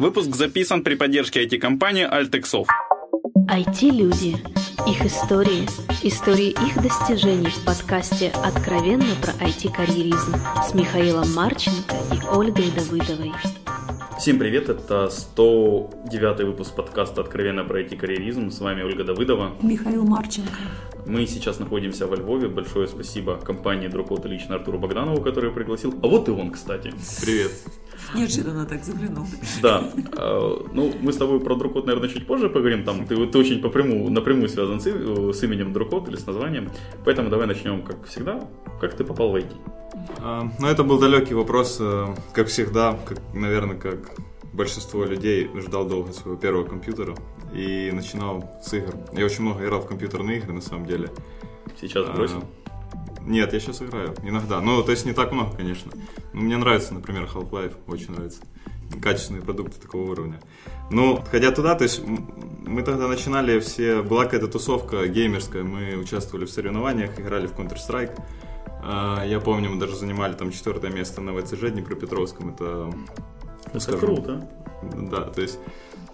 [0.00, 2.64] Выпуск записан при поддержке IT-компании Altexov.
[3.50, 4.38] IT-люди.
[4.88, 5.68] Их истории.
[6.02, 10.36] Истории их достижений в подкасте «Откровенно про IT-карьеризм»
[10.66, 13.32] с Михаилом Марченко и Ольгой Давыдовой.
[14.18, 18.50] Всем привет, это 109 выпуск подкаста «Откровенно про IT-карьеризм».
[18.50, 19.58] С вами Ольга Давыдова.
[19.60, 20.60] Михаил Марченко.
[21.10, 22.46] Мы сейчас находимся во Львове.
[22.46, 25.92] Большое спасибо компании Дропот лично Артуру Богданову, который пригласил.
[26.04, 26.94] А вот и он, кстати.
[27.20, 27.50] Привет.
[28.14, 29.26] Неожиданно так заглянул.
[29.60, 29.90] Да.
[30.16, 32.84] А, ну, мы с тобой про Друкот, наверное, чуть позже поговорим.
[32.84, 36.70] Там ты, ты очень попрямую, напрямую связан с, с именем Друкот или с названием.
[37.04, 38.48] Поэтому давай начнем, как всегда.
[38.80, 39.52] Как ты попал в IT?
[40.18, 44.12] А, ну, это был далекий вопрос, э, как всегда, как, наверное, как
[44.52, 47.16] большинство людей ждал долго своего первого компьютера
[47.52, 48.94] и начинал с игр.
[49.12, 51.10] Я очень много играл в компьютерные игры, на самом деле.
[51.80, 52.38] Сейчас а, бросил?
[52.38, 52.60] А,
[53.26, 54.60] нет, я сейчас играю, иногда.
[54.60, 55.92] Ну, то есть не так много, конечно.
[56.32, 58.42] Но мне нравится, например, Half-Life, очень нравится.
[59.00, 60.40] Качественные продукты такого уровня.
[60.90, 66.44] Ну, ходя туда, то есть мы тогда начинали все, была какая-то тусовка геймерская, мы участвовали
[66.44, 68.20] в соревнованиях, играли в Counter-Strike.
[68.82, 72.50] А, я помню, мы даже занимали там четвертое место на ВЦЖ Днепропетровском.
[72.50, 72.92] Это,
[73.66, 74.48] это скажем, круто.
[74.82, 75.58] Да, то есть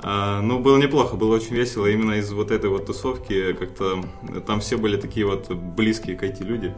[0.02, 1.86] а, ну, было неплохо, было очень весело.
[1.86, 4.05] Именно из вот этой вот тусовки как-то
[4.47, 6.75] там все были такие вот близкие к IT люди.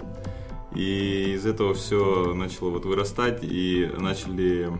[0.74, 4.70] И из этого все начало вот вырастать, и начали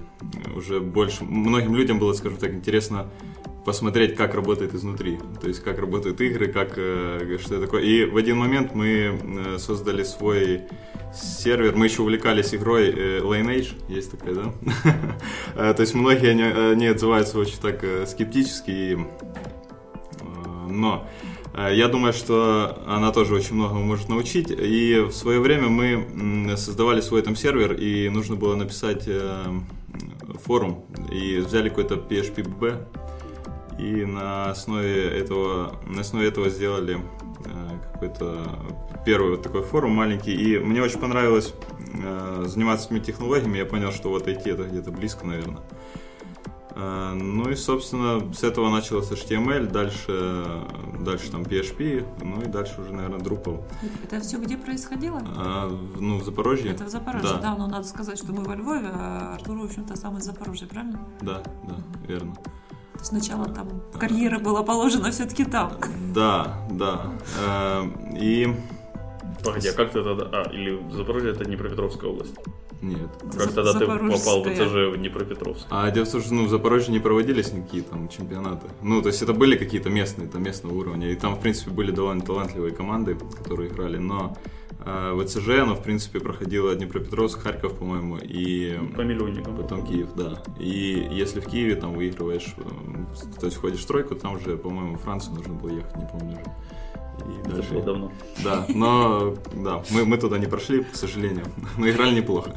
[0.54, 1.24] уже больше...
[1.24, 3.08] Многим людям было, скажем так, интересно
[3.68, 5.18] посмотреть, как работает изнутри.
[5.42, 7.82] То есть, как работают игры, как, э, что это такое.
[7.82, 10.62] И в один момент мы э, создали свой
[11.14, 11.76] сервер.
[11.76, 15.74] Мы еще увлекались игрой э, Lineage, есть такая, да?
[15.74, 16.30] То есть, многие
[16.72, 19.06] они отзываются очень так скептически.
[20.70, 21.06] Но
[21.54, 24.50] я думаю, что она тоже очень многому может научить.
[24.50, 29.06] И в свое время мы создавали свой там сервер, и нужно было написать
[30.46, 30.86] форум.
[31.12, 32.86] И взяли какой-то PHP-B,
[33.78, 36.98] и на основе этого, на основе этого сделали
[37.44, 38.44] э, какой-то
[39.06, 40.34] первый вот такой форум маленький.
[40.34, 41.54] И мне очень понравилось
[41.94, 43.58] э, заниматься этими технологиями.
[43.58, 45.62] Я понял, что вот IT это где-то близко, наверное.
[46.74, 50.64] Э, ну и, собственно, с этого началось HTML, дальше,
[51.00, 53.62] дальше там PHP, ну и дальше уже, наверное, Drupal.
[54.02, 55.22] Это все где происходило?
[55.36, 56.72] А, ну, в Запорожье.
[56.72, 57.38] Это в Запорожье, да.
[57.40, 60.66] да, но надо сказать, что мы во Львове, а Артур, в общем-то, сам из Запорожья,
[60.66, 61.00] правильно?
[61.20, 62.34] Да, да, верно.
[63.02, 65.72] Сначала там карьера была положена все-таки там.
[66.14, 67.12] Да, да.
[67.40, 67.84] Э,
[68.20, 68.54] и...
[69.44, 70.28] Погоди, а как ты тогда...
[70.32, 72.34] А, или Запорожье это Днепропетровская область?
[72.80, 73.08] Нет.
[73.36, 75.66] Как тогда ты попал в ВЦЖ в Днепропетровск?
[75.70, 78.68] А дело в том, что ну, в Запорожье не проводились никакие там чемпионаты.
[78.82, 81.10] Ну, то есть это были какие-то местные, там местного уровня.
[81.10, 83.98] И там, в принципе, были довольно талантливые команды, которые играли.
[83.98, 84.36] Но
[84.80, 88.78] ВЦЖ, оно, в принципе, проходило Днепропетровск, Харьков, по-моему, и...
[88.96, 89.56] По миллионникам.
[89.56, 90.42] Потом Киев, да.
[90.58, 94.96] И если в Киеве там выигрываешь, э, то есть входишь в тройку, там уже, по-моему,
[94.96, 96.44] в Францию нужно было ехать, не помню уже.
[97.28, 97.74] И Это дальше...
[97.74, 98.12] было давно.
[98.44, 101.44] Да, но да, мы, мы туда не прошли, к сожалению,
[101.76, 102.54] но играли неплохо.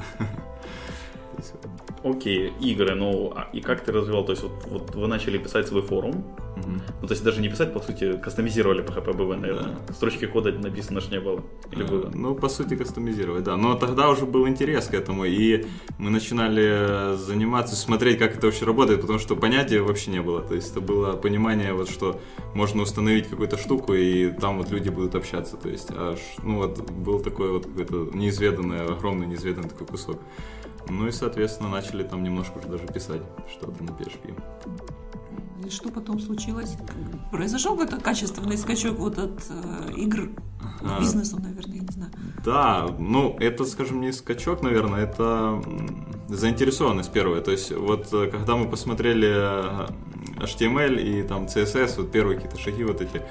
[2.03, 4.25] Окей, игры, ну а, и как ты развивал?
[4.25, 6.25] То есть вот, вот вы начали писать свой форум,
[6.57, 6.81] угу.
[7.01, 9.75] ну то есть даже не писать, по сути, кастомизировали по HPBV, наверное.
[9.87, 9.93] Да.
[9.93, 11.43] Строчки кода написано ж не было.
[11.71, 12.09] Или было?
[12.13, 13.55] Ну, по сути, кастомизировать, да.
[13.55, 15.65] Но тогда уже был интерес к этому, и
[15.99, 20.41] мы начинали заниматься, смотреть, как это вообще работает, потому что понятия вообще не было.
[20.41, 22.19] То есть это было понимание, вот что
[22.55, 25.55] можно установить какую-то штуку, и там вот люди будут общаться.
[25.55, 30.19] То есть, аж, ну вот был такой вот какой-то неизведанный, огромный неизведанный такой кусок.
[30.89, 34.35] Ну и, соответственно, начали там немножко уже даже писать что-то на PHP.
[35.65, 36.75] И что потом случилось?
[37.31, 40.29] Произошел какой-то качественный скачок вот от э, игр
[40.79, 42.11] к бизнесу, наверное, я не знаю.
[42.43, 45.61] Да, ну это, скажем, не скачок, наверное, это
[46.29, 47.41] заинтересованность первая.
[47.41, 49.87] То есть вот э, когда мы посмотрели э,
[50.37, 53.21] HTML и там CSS, вот первые какие-то шаги вот эти,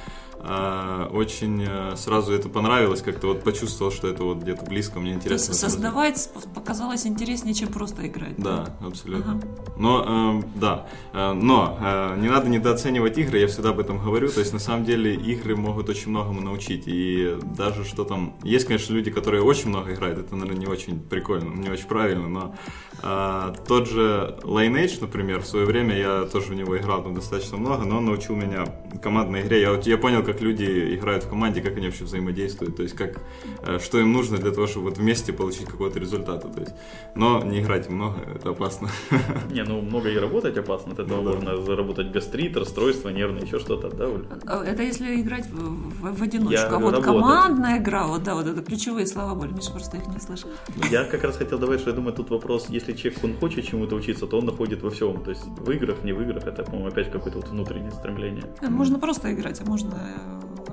[0.42, 5.46] очень э, сразу это понравилось, как-то вот почувствовал, что это вот где-то близко, мне интересно.
[5.46, 8.36] То есть создавать показалось интереснее, чем просто играть.
[8.38, 9.32] Да, абсолютно.
[9.32, 9.40] Ага.
[9.76, 14.28] Но, э, да, э, но э, не надо недооценивать игры, я всегда об этом говорю,
[14.28, 18.66] то есть на самом деле игры могут очень многому научить, и даже что там, есть,
[18.66, 22.54] конечно, люди, которые очень много играют, это, наверное, не очень прикольно, не очень правильно, но
[23.02, 27.56] э, тот же Lineage, например, в свое время я тоже в него играл там достаточно
[27.56, 28.66] много, но он научил меня
[29.02, 32.82] командной игре, я, я понял, как люди играют в команде, как они вообще взаимодействуют, то
[32.82, 33.20] есть как,
[33.66, 36.42] э, что им нужно для того, чтобы вот вместе получить какой-то результат.
[36.54, 36.72] То есть,
[37.14, 38.88] но не играть много, это опасно.
[39.50, 41.36] Не, ну много и работать опасно, от этого Ну да.
[41.36, 44.24] можно заработать гастрит, расстройство, нервное, еще что-то, да, Оль?
[44.46, 46.52] А, Это если играть в, в- в одиночку.
[46.52, 47.04] Я а вот работать.
[47.04, 49.52] командная игра, вот да, вот это ключевые слова были.
[49.52, 50.50] Миша просто их не слышал.
[50.90, 53.96] Я как раз хотел добавить, что я думаю, тут вопрос, если человек, он хочет чему-то
[53.96, 55.22] учиться, то он находит во всем.
[55.24, 58.44] То есть в играх, не в играх, это, по-моему, опять какое-то вот внутреннее стремление.
[58.60, 59.90] Э, Можно просто играть, а можно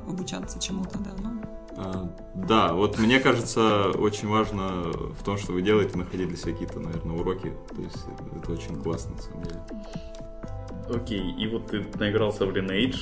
[0.08, 1.12] обучаться чему-то, да.
[1.22, 1.42] Ну,
[1.78, 6.54] А, Да, вот мне кажется, очень важно в том, что вы делаете, находить для себя
[6.54, 7.54] какие-то, наверное, уроки.
[7.76, 8.06] То есть
[8.36, 9.62] это очень классно, на самом деле.
[10.90, 12.98] Окей, и вот ты наигрался в Lineage.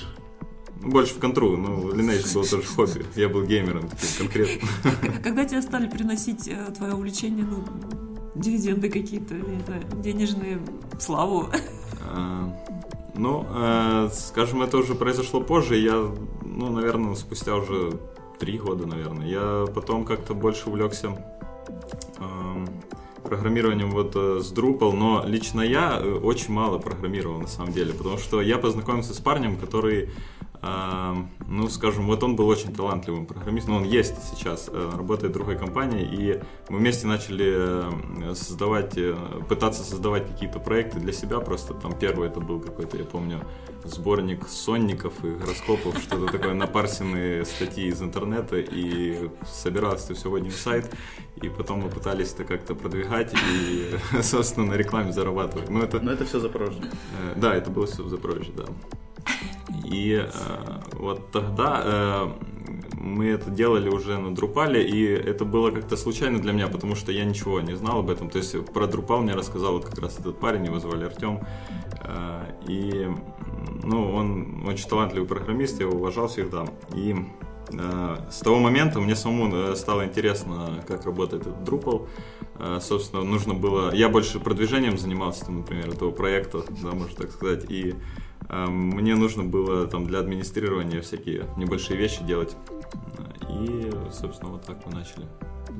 [0.81, 3.05] Ну, больше в контру, ну, Lineage было тоже хобби.
[3.15, 4.67] Я был геймером таким конкретно.
[5.23, 7.63] когда тебе стали приносить э, твое увлечение, ну,
[8.35, 10.59] дивиденды какие-то, я не знаю, денежные,
[10.99, 11.49] славу.
[13.17, 15.77] Ну, э, скажем, это уже произошло позже.
[15.77, 16.11] Я,
[16.43, 17.99] ну, наверное, спустя уже
[18.39, 19.27] три года, наверное.
[19.27, 21.17] Я потом как-то больше увлекся
[22.19, 22.67] эм,
[23.23, 27.93] программированием вот э, с Drupal, но лично я э, очень мало программировал на самом деле,
[27.93, 30.09] потому что я познакомился с парнем, который,
[31.47, 35.35] ну, скажем, вот он был очень талантливым программистом, ну, он есть сейчас, э, работает в
[35.35, 39.15] другой компании, и мы вместе начали э, создавать, э,
[39.47, 43.41] пытаться создавать какие-то проекты для себя, просто там первый это был какой-то, я помню,
[43.83, 50.35] сборник сонников и гороскопов, что-то такое, напарсенные статьи из интернета, и собиралось это все в
[50.35, 50.91] один сайт,
[51.41, 53.91] и потом мы пытались это как-то продвигать и,
[54.21, 55.69] собственно, на рекламе зарабатывать.
[55.69, 56.83] Ну, это, Но это все Запорожье.
[57.35, 58.65] Да, это было все в Запорожье, да.
[59.83, 60.29] И э,
[60.93, 62.27] вот тогда э,
[63.05, 67.11] мы это делали уже на Друпале, и это было как-то случайно для меня, потому что
[67.11, 68.29] я ничего не знал об этом.
[68.29, 71.41] То есть про Друпал мне рассказал вот как раз этот парень, его звали Артем.
[72.01, 73.07] Э, и
[73.83, 76.65] ну, он очень талантливый программист, я его уважал всегда.
[76.93, 77.15] И
[77.71, 82.07] э, с того момента мне самому э, стало интересно, как работает этот Drupal.
[82.59, 83.93] Э, Собственно, нужно было...
[83.93, 87.69] Я больше продвижением занимался, например, этого проекта, да, можно так сказать.
[87.69, 87.93] И
[88.49, 92.55] мне нужно было там для администрирования всякие небольшие вещи делать.
[93.49, 95.25] И, собственно, вот так мы начали.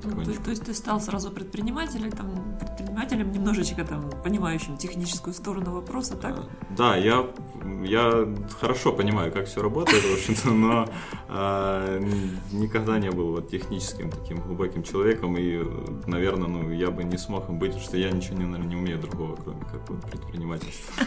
[0.03, 5.71] Ну, то, то есть ты стал сразу предпринимателем, там, предпринимателем, немножечко там понимающим техническую сторону
[5.71, 6.47] вопроса, так?
[6.77, 7.25] Да, я,
[7.83, 8.27] я
[8.59, 10.88] хорошо понимаю, как все работает, в общем-то, но
[11.30, 15.63] н- никогда не был вот техническим таким глубоким человеком, и,
[16.07, 18.75] наверное, ну, я бы не смог им быть, потому что я ничего, не, наверное, не
[18.75, 21.06] умею другого, кроме как вот предпринимательства.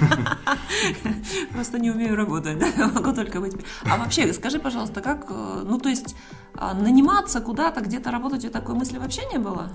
[1.53, 2.89] Просто не умею работать, да?
[2.95, 3.55] могу только быть.
[3.85, 6.17] А вообще, скажи, пожалуйста, как, э, ну то есть
[6.55, 9.71] наниматься куда-то, где-то работать, у тебя такой мысли вообще не было?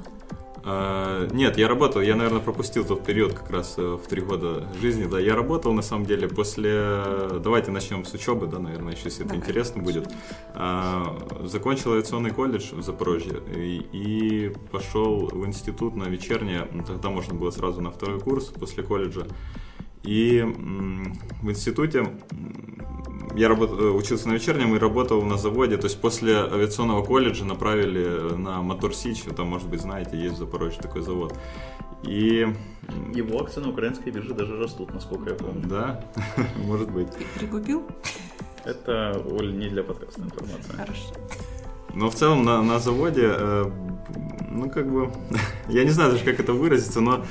[0.66, 4.66] А, Нет, я работал, я, наверное, пропустил тот период как раз э, в три года
[4.80, 7.02] жизни, да, я работал, на самом деле, после,
[7.44, 9.42] давайте начнем с учебы, да, наверное, еще если это Давай.
[9.42, 10.10] интересно будет.
[10.56, 17.34] А, Закончил авиационный колледж в Запорожье и, и пошел в институт на вечернее, тогда можно
[17.34, 19.28] было сразу на второй курс после колледжа.
[20.04, 20.42] И
[21.42, 22.06] в институте
[23.36, 25.78] я работал, э, учился на вечернем и работал на заводе.
[25.78, 29.24] То есть после авиационного колледжа направили на Мотор Сич.
[29.36, 31.38] Там, может быть, знаете, есть в Запорожье такой завод.
[32.04, 32.48] И
[33.14, 35.68] Его акции на украинской бирже даже растут, насколько я помню.
[35.68, 36.04] да,
[36.58, 37.10] может быть.
[37.12, 37.84] Ты прикупил?
[38.66, 40.76] Это, Оль, не для подкаста информация.
[40.76, 41.14] Хорошо.
[41.94, 43.72] Но в целом на, на заводе, э,
[44.50, 45.12] ну как бы,
[45.70, 47.24] я не знаю даже, как это выразиться, но э,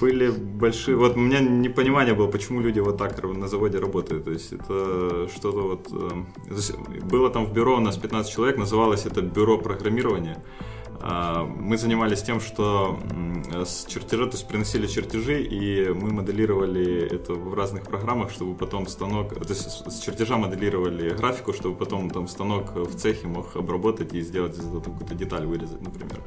[0.00, 4.30] были большие, вот у меня непонимание было, почему люди вот так на заводе работают, то
[4.30, 9.06] есть это что-то вот, э, есть было там в бюро у нас 15 человек, называлось
[9.06, 10.73] это бюро программирования, А,
[11.08, 12.98] мы занимались тем, что
[13.64, 18.86] с чертежа, то есть приносили чертежи, и мы моделировали это в разных программах, чтобы потом
[18.86, 24.14] станок, то есть с- чертежа моделировали графику, чтобы потом там станок в цехе мог обработать
[24.14, 26.20] и сделать из этого какую-то деталь вырезать, например.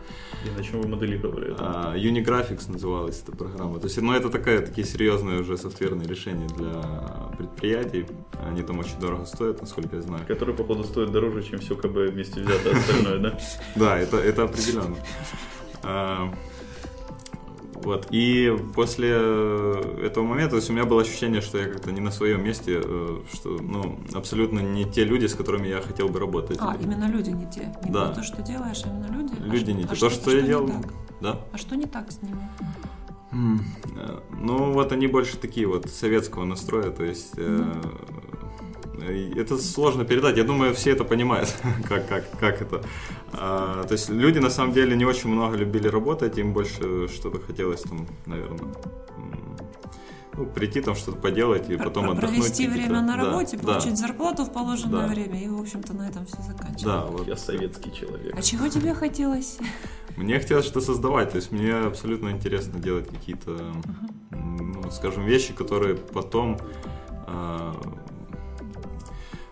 [0.46, 1.57] И на чем вы моделировали это?
[1.91, 3.79] А, Unigraphics называлась эта программа.
[3.79, 8.05] То есть, ну, это такая, такие серьезные уже софтверные решения для предприятий.
[8.46, 10.24] Они там очень дорого стоят, насколько я знаю.
[10.27, 13.39] Который, походу, стоит дороже, чем все КБ вместе взято остальное, да?
[13.75, 14.95] Да, это, это определенно.
[15.83, 16.33] А,
[17.83, 22.01] Вот, и после этого момента, то есть у меня было ощущение, что я как-то не
[22.01, 26.19] на своем месте, э, что, ну, абсолютно не те люди, с которыми я хотел бы
[26.19, 26.57] работать.
[26.59, 27.71] А, именно люди не те.
[27.86, 28.13] Не Да.
[28.13, 29.33] то, что делаешь, а именно люди.
[29.39, 29.95] А Люди что- не а те.
[29.95, 30.71] То, что, я не делал,
[31.21, 31.39] да.
[31.53, 32.50] А что не так с ними?
[33.31, 37.41] Э, Ну, вот они больше такие вот советского настроя, то есть э,
[37.74, 37.89] э,
[39.01, 40.38] это сложно передать.
[40.38, 41.54] Я думаю, все это понимают,
[41.88, 42.82] как, как, как это.
[43.34, 47.39] А, то есть люди на самом деле не очень много любили работать, им больше что-то
[47.39, 48.60] хотелось там, наверное.
[50.34, 52.30] ну, прийти там что-то поделать и потом Про- отдохнуть.
[52.42, 55.13] Провести какие-то- время на да, работе, да, получить зарплату в положенное Да.
[55.13, 56.86] время, и, в общем-то, на этом все заканчивается.
[56.86, 57.27] Да, вот.
[57.27, 58.36] Я советский человек.
[58.38, 59.58] А чего тебе хотелось?
[60.16, 63.74] Мне хотелось что создавать, то есть мне абсолютно интересно делать какие-то,
[64.32, 66.60] ну, скажем, вещи, которые потом,
[67.27, 67.75] а,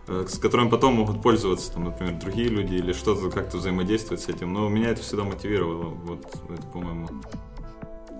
[0.06, 4.52] с которыми потом могут пользоваться, там, например, другие люди или что-то как-то взаимодействовать с этим.
[4.52, 5.88] Но меня это всегда мотивировало.
[5.88, 7.08] Вот это, по-моему,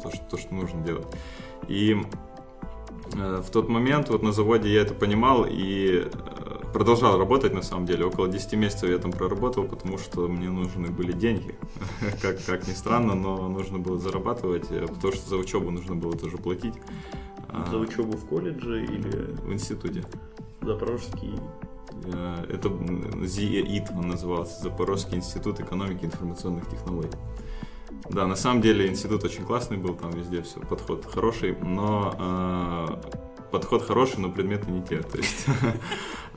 [0.02, 1.06] то, что, то, что нужно делать.
[1.68, 1.96] И
[3.14, 7.62] э, в тот момент вот на заводе я это понимал и э, продолжал работать на
[7.62, 8.04] самом деле.
[8.06, 11.54] Около 10 месяцев я там проработал, потому что мне нужны были деньги.
[12.22, 16.16] Как, как ни странно, но нужно было зарабатывать, э, потому что за учебу нужно было
[16.16, 16.74] тоже платить.
[17.48, 20.04] А, За учебу в колледже или В институте.
[20.62, 21.38] Запорожский?
[22.04, 22.70] Э, Это
[23.26, 27.16] ЗИЭИТ он назывался, Запорожский институт экономики и информационных технологий.
[28.10, 33.46] Да, на самом деле институт очень классный был, там везде все, подход хороший, но э,
[33.50, 34.98] подход хороший, но предметы не те.
[35.02, 35.46] То есть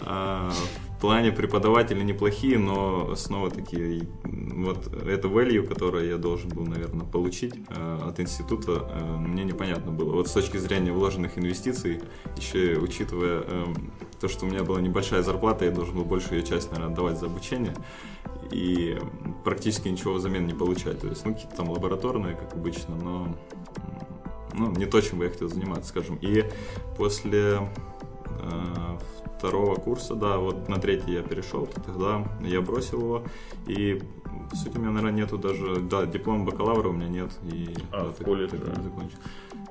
[0.02, 0.52] э,
[0.98, 7.06] в плане преподаватели неплохие, но снова такие, вот это value, которое я должен был, наверное,
[7.06, 10.14] получить э, от института, э, мне непонятно было.
[10.14, 12.02] Вот с точки зрения вложенных инвестиций,
[12.36, 13.66] еще учитывая э,
[14.20, 17.20] то, что у меня была небольшая зарплата, я должен был большую ее часть, наверное, отдавать
[17.20, 17.74] за обучение
[18.52, 18.98] и
[19.44, 21.00] практически ничего взамен не получать.
[21.00, 23.36] То есть, ну, какие-то там лабораторные, как обычно, но
[24.54, 26.18] ну, не то, чем бы я хотел заниматься, скажем.
[26.22, 26.44] И
[26.98, 27.60] после
[28.42, 28.98] э,
[29.38, 33.24] второго курса, да, вот на третий я перешел, тогда я бросил его,
[33.68, 34.02] и
[34.50, 38.04] по сути у меня, наверное, нету даже, да, диплом бакалавра у меня нет, и А,
[38.04, 38.58] да, в так- колледже?
[38.58, 39.18] так закончил.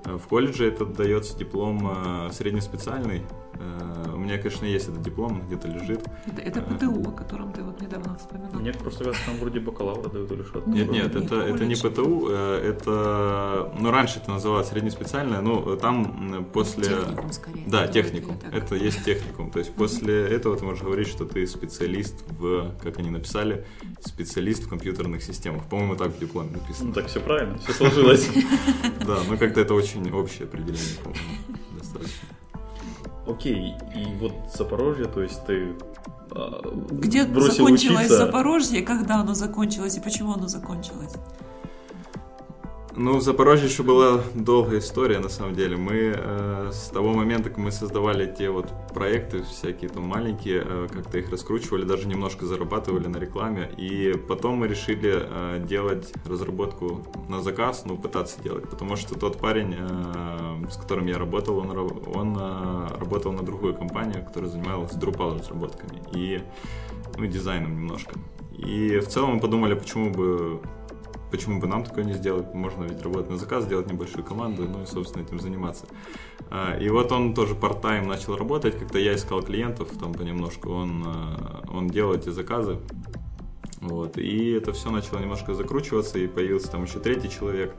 [0.04, 3.22] Э, В колледже это дается диплом э, среднеспециальный.
[3.60, 6.04] Э, У меня, конечно, есть этот диплом, он где-то лежит.
[6.26, 8.60] Это, это ПТУ, о котором ты вот недавно вспоминал.
[8.60, 10.68] Нет, просто кажется, там вроде бакалавра дают или что-то.
[10.70, 11.74] Нет, нет, Нет, это, это не.
[11.74, 16.84] ПТУ, э, это, ну, раньше это называлось среднеспециальное, но там м, после...
[16.84, 17.64] Техникум, скорее.
[17.66, 18.36] Да, техникум.
[18.52, 19.50] Это есть техникум.
[19.50, 23.64] То есть после этого ты можешь говорить, что ты специалист в, как они написали,
[24.00, 25.64] специалист в компьютерных системах.
[25.68, 26.92] По-моему, так в дипломе Ну написано.
[26.92, 28.28] так все правильно, все сложилось.
[29.06, 31.24] Да, ну как-то это очень общее определение, по-моему,
[31.78, 32.28] достаточно.
[33.28, 35.74] Окей, и вот Запорожье, то есть ты
[36.30, 38.16] а, Где бросил закончилось учиться.
[38.16, 41.12] Запорожье, когда оно закончилось и почему оно закончилось?
[43.00, 45.76] Ну, в Запорожье еще была долгая история, на самом деле.
[45.76, 50.88] Мы э, с того момента, как мы создавали те вот проекты всякие там маленькие, э,
[50.92, 53.70] как-то их раскручивали, даже немножко зарабатывали на рекламе.
[53.76, 58.68] И потом мы решили э, делать разработку на заказ, ну, пытаться делать.
[58.68, 61.70] Потому что тот парень, э, с которым я работал, он,
[62.12, 66.42] он э, работал на другую компанию, которая занималась Drupal разработками и
[67.16, 68.18] ну, дизайном немножко.
[68.56, 70.60] И в целом мы подумали, почему бы
[71.30, 72.54] почему бы нам такое не сделать?
[72.54, 75.86] Можно ведь работать на заказ, делать небольшую команду, ну и, собственно, этим заниматься.
[76.50, 81.04] А, И вот он тоже part-time начал работать, как-то я искал клиентов, там понемножку он,
[81.06, 82.78] а, он делал эти заказы.
[83.80, 84.18] Вот.
[84.18, 87.74] И это все начало немножко закручиваться, и появился там еще третий человек.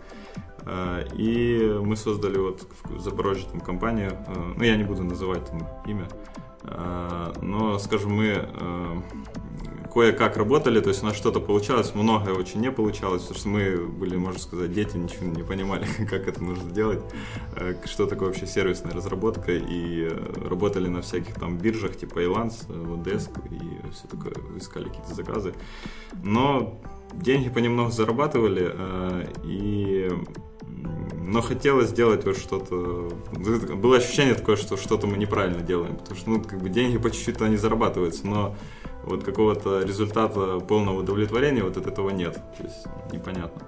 [0.65, 4.17] А, И мы создали вот в Запорожье там компанию,
[4.57, 6.07] ну я не буду называть там имя,
[7.41, 8.47] но, скажем, мы
[9.93, 13.87] кое-как работали, то есть у нас что-то получалось, многое очень не получалось, потому что мы
[13.87, 17.01] были, можно сказать, дети, ничего не понимали, как это нужно делать,
[17.55, 22.65] э, что такое вообще сервисная разработка, и э, работали на всяких там биржах типа Elance,
[22.69, 25.53] э, Odesk и все такое, искали какие-то заказы.
[26.23, 26.79] Но
[27.13, 28.75] деньги понемногу зарабатывали,
[29.43, 30.09] и
[31.29, 33.09] но хотелось сделать вот что-то...
[33.75, 37.11] Было ощущение такое, что что-то мы неправильно делаем, потому что, ну, как бы деньги по
[37.11, 38.55] чуть-чуть они зарабатываются, но
[39.03, 42.35] вот какого-то результата полного удовлетворения вот от этого нет.
[42.57, 43.61] То есть непонятно.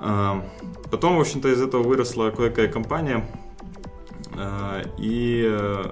[0.00, 0.44] А,
[0.90, 3.24] Потом, в общем-то, из этого выросла кое-какая компания.
[4.36, 5.84] А, И э,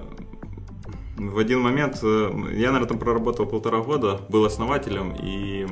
[1.17, 5.67] в один момент, э, я, наверное, там проработал полтора года, был основателем, и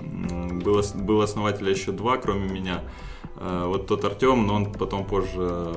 [0.00, 2.82] м, был, ос- был основателя еще два, кроме меня.
[3.36, 5.72] Э, Вот тот Артем, но он потом позже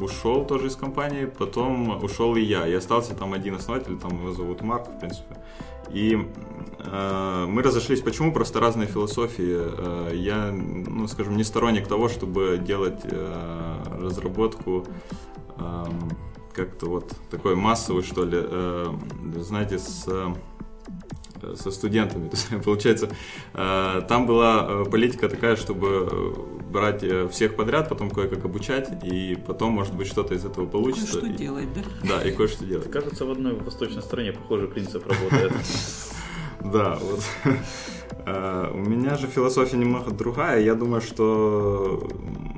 [0.00, 2.66] ушел тоже из компании, потом ушел и я.
[2.66, 5.36] И остался там один основатель, там его зовут Марк, в принципе.
[5.90, 6.18] И
[6.78, 8.00] э, мы разошлись.
[8.00, 8.32] Почему?
[8.32, 9.56] Просто разные философии.
[9.56, 14.86] Э, я, ну, скажем, не сторонник того, чтобы делать э, разработку
[15.58, 16.10] эм,
[16.52, 18.92] как-то вот такой массовый, что ли, э,
[19.36, 20.34] знаете, с э,
[21.56, 22.28] со студентами.
[22.30, 23.10] То есть, получается,
[23.52, 28.90] э, там была э, политика такая, чтобы э, брать э, всех подряд, потом кое-как обучать,
[29.04, 31.18] и потом, может быть, что-то из этого получится.
[31.18, 31.82] Что И- делать, да?
[32.08, 32.90] Да, и кое-что делать.
[32.90, 35.52] Кажется, в одной восточной стране похожий принцип работает.
[36.60, 37.20] Да, вот.
[38.26, 40.62] А, У меня же философия немного другая.
[40.62, 42.08] Я думаю, что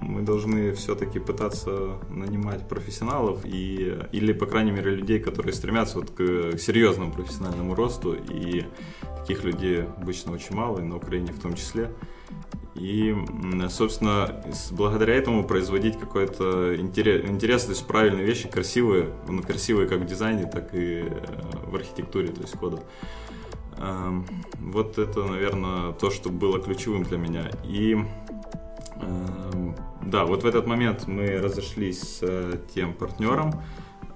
[0.00, 6.10] мы должны все-таки пытаться нанимать профессионалов и, или, по крайней мере, людей, которые стремятся вот
[6.10, 8.14] к серьезному профессиональному росту.
[8.14, 8.64] И
[9.18, 11.90] таких людей обычно очень мало, и на Украине в том числе.
[12.74, 13.16] И,
[13.70, 20.00] собственно, благодаря этому производить какой-то интерес, интерес, то есть правильные вещи, красивые, ну, красивые как
[20.00, 21.08] в дизайне, так и э,
[21.64, 22.82] в архитектуре, то есть кода.
[23.78, 24.26] Эм,
[24.58, 27.50] вот это, наверное, то, что было ключевым для меня.
[27.64, 27.96] И
[29.00, 33.62] эм, да, вот в этот момент мы разошлись с э, тем партнером,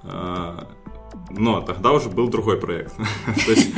[0.02, 0.58] э,
[1.30, 2.96] но тогда уже был другой проект.
[3.46, 3.72] То есть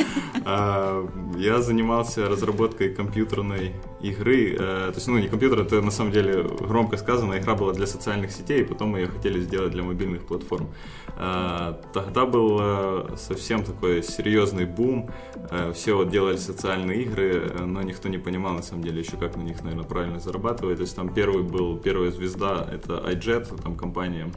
[0.45, 4.55] а, я занимался разработкой компьютерной игры.
[4.55, 4.57] Э,
[4.89, 8.33] то есть, ну, не компьютер, это на самом деле громко сказано, игра была для социальных
[8.33, 10.69] сетей, и потом мы ее хотели сделать для мобильных платформ.
[11.17, 15.11] А, тогда был э, совсем такой серьезный бум.
[15.51, 19.37] Э, все вот делали социальные игры, но никто не понимал, на самом деле, еще как
[19.37, 20.77] на них, наверное, правильно зарабатывать.
[20.77, 24.31] То есть там первый был, первая звезда, это iJet, там компания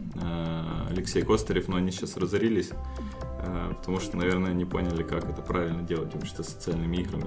[0.90, 2.72] Алексей Костарев, но они сейчас разорились.
[3.46, 7.26] Э, потому что, наверное, не поняли, как это правильно делать вообще с социальными играми.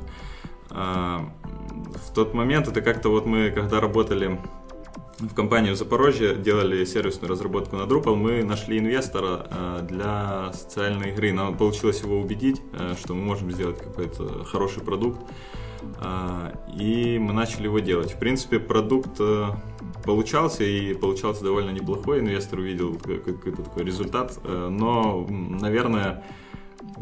[0.71, 1.31] А,
[1.67, 4.39] в тот момент это как-то вот мы, когда работали
[5.19, 11.11] в компании в Запорожье, делали сервисную разработку на Drupal, мы нашли инвестора э, для социальной
[11.11, 11.33] игры.
[11.33, 15.21] Нам получилось его убедить, э, что мы можем сделать какой-то хороший продукт.
[16.75, 18.13] И мы начали его делать.
[18.13, 19.21] В принципе, продукт
[20.05, 22.21] получался, и получался довольно неплохой.
[22.21, 24.39] Инвестор увидел какой-то такой результат.
[24.45, 26.25] Э, но, наверное,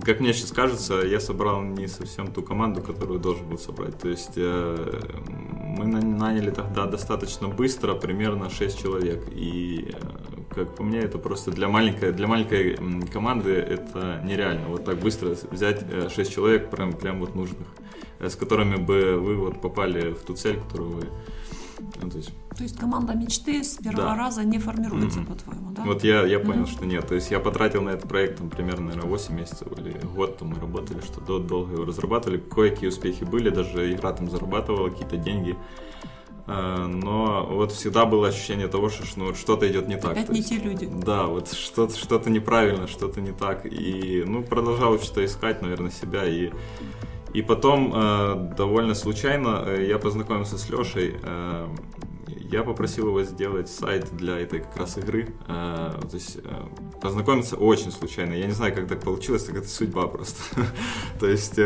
[0.03, 3.99] как мне сейчас кажется, я собрал не совсем ту команду, которую должен был собрать.
[3.99, 9.29] То есть э, мы наняли тогда достаточно быстро, примерно 6 человек.
[9.33, 12.77] И, э, как по мне, это просто для маленькой, для маленькой
[13.13, 14.69] команды это нереально.
[14.69, 17.67] Вот так быстро взять 6 человек, прям, прям вот нужных,
[18.21, 21.09] с которыми бы вы вот попали в ту цель, которую вы
[22.03, 22.33] ну, то, есть...
[22.57, 24.17] то есть команда мечты с первого да.
[24.17, 25.27] раза не формируется, mm-hmm.
[25.27, 25.83] по-твоему, да?
[25.83, 26.71] Вот я, я понял, mm-hmm.
[26.71, 27.07] что нет.
[27.07, 30.49] То есть я потратил на этот проект там, примерно, наверное, 8 месяцев или год там
[30.49, 32.39] мы работали, что до, долго его разрабатывали.
[32.39, 35.57] Кое-какие успехи были, даже игра там зарабатывала какие-то деньги.
[36.47, 40.13] А, но вот всегда было ощущение того, что ну, что-то идет не так.
[40.13, 40.89] Опять не те люди.
[40.91, 43.67] Да, вот что-то, что-то неправильно, что-то не так.
[43.67, 46.25] И ну, продолжал что-то искать, наверное, себя.
[46.25, 46.53] И
[47.35, 51.17] и потом, э, довольно случайно, э, я познакомился с Лешей.
[51.23, 51.69] Э,
[52.51, 55.29] я попросил его сделать сайт для этой как раз игры.
[55.47, 56.39] То есть
[57.01, 58.33] познакомиться очень случайно.
[58.35, 60.43] Я не знаю, как так получилось, так это судьба просто.
[61.21, 61.57] То есть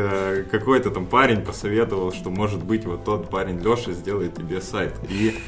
[0.50, 4.94] какой-то там парень посоветовал, что может быть вот тот парень Леша сделает тебе сайт.
[5.08, 5.38] И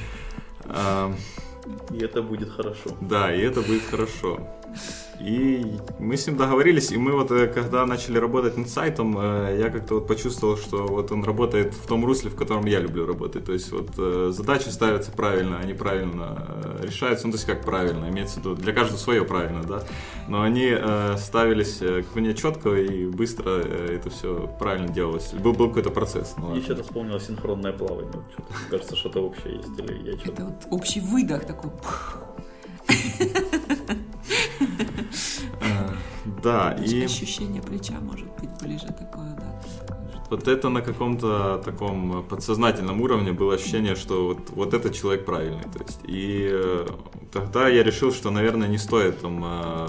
[1.91, 2.91] и это будет хорошо.
[3.01, 4.41] Да, и это будет хорошо.
[5.21, 9.57] И мы с ним договорились, и мы вот, э, когда начали работать над сайтом, э,
[9.61, 13.07] я как-то вот почувствовал, что вот он работает в том русле, в котором я люблю
[13.07, 13.45] работать.
[13.45, 18.09] То есть вот э, задачи ставятся правильно, они правильно решаются, ну то есть как правильно,
[18.09, 19.85] имеется в виду, для каждого свое правильно, да,
[20.29, 20.77] но они
[21.17, 25.33] ставились к мне четко и быстро это все правильно делалось.
[25.33, 26.35] Был, был какой-то процесс.
[26.37, 28.11] Ну, Еще что-то вспомнила синхронное плавание.
[28.33, 29.79] Что-то, кажется, что-то общее есть.
[29.79, 30.33] Или я что-то...
[30.33, 31.71] Это вот общий выдох такой.
[36.43, 37.05] Да, и...
[37.05, 39.22] Ощущение плеча может быть ближе такое.
[40.33, 45.65] Вот это на каком-то таком подсознательном уровне было ощущение, что вот, вот этот человек правильный.
[45.65, 46.87] То есть, и э,
[47.31, 49.87] тогда я решил, что, наверное, не стоит там э,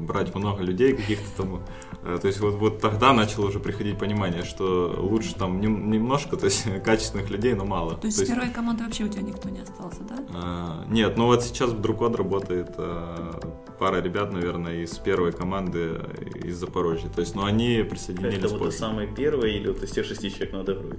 [0.00, 1.60] брать много людей, каких-то там
[2.06, 6.44] Э, то есть вот, вот тогда начало уже приходить понимание, что лучше там немножко, то
[6.46, 7.96] есть качественных людей, но мало.
[7.96, 8.32] То есть, то есть...
[8.32, 10.16] первой команды вообще у тебя никто не остался, да?
[10.32, 13.40] А, нет, ну вот сейчас в Друкод работает а,
[13.78, 16.00] пара ребят, наверное, из первой команды
[16.44, 17.08] из Запорожья.
[17.08, 20.52] То есть, ну они присоединились Это вот самые первые или вот из тех шести человек
[20.52, 20.98] над игрой?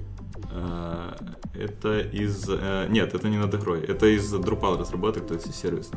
[0.52, 1.16] А,
[1.54, 2.46] это из...
[2.50, 3.82] А, нет, это не над игрой.
[3.82, 5.96] Это из Drupal разработок, то есть из сервиса.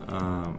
[0.00, 0.56] А,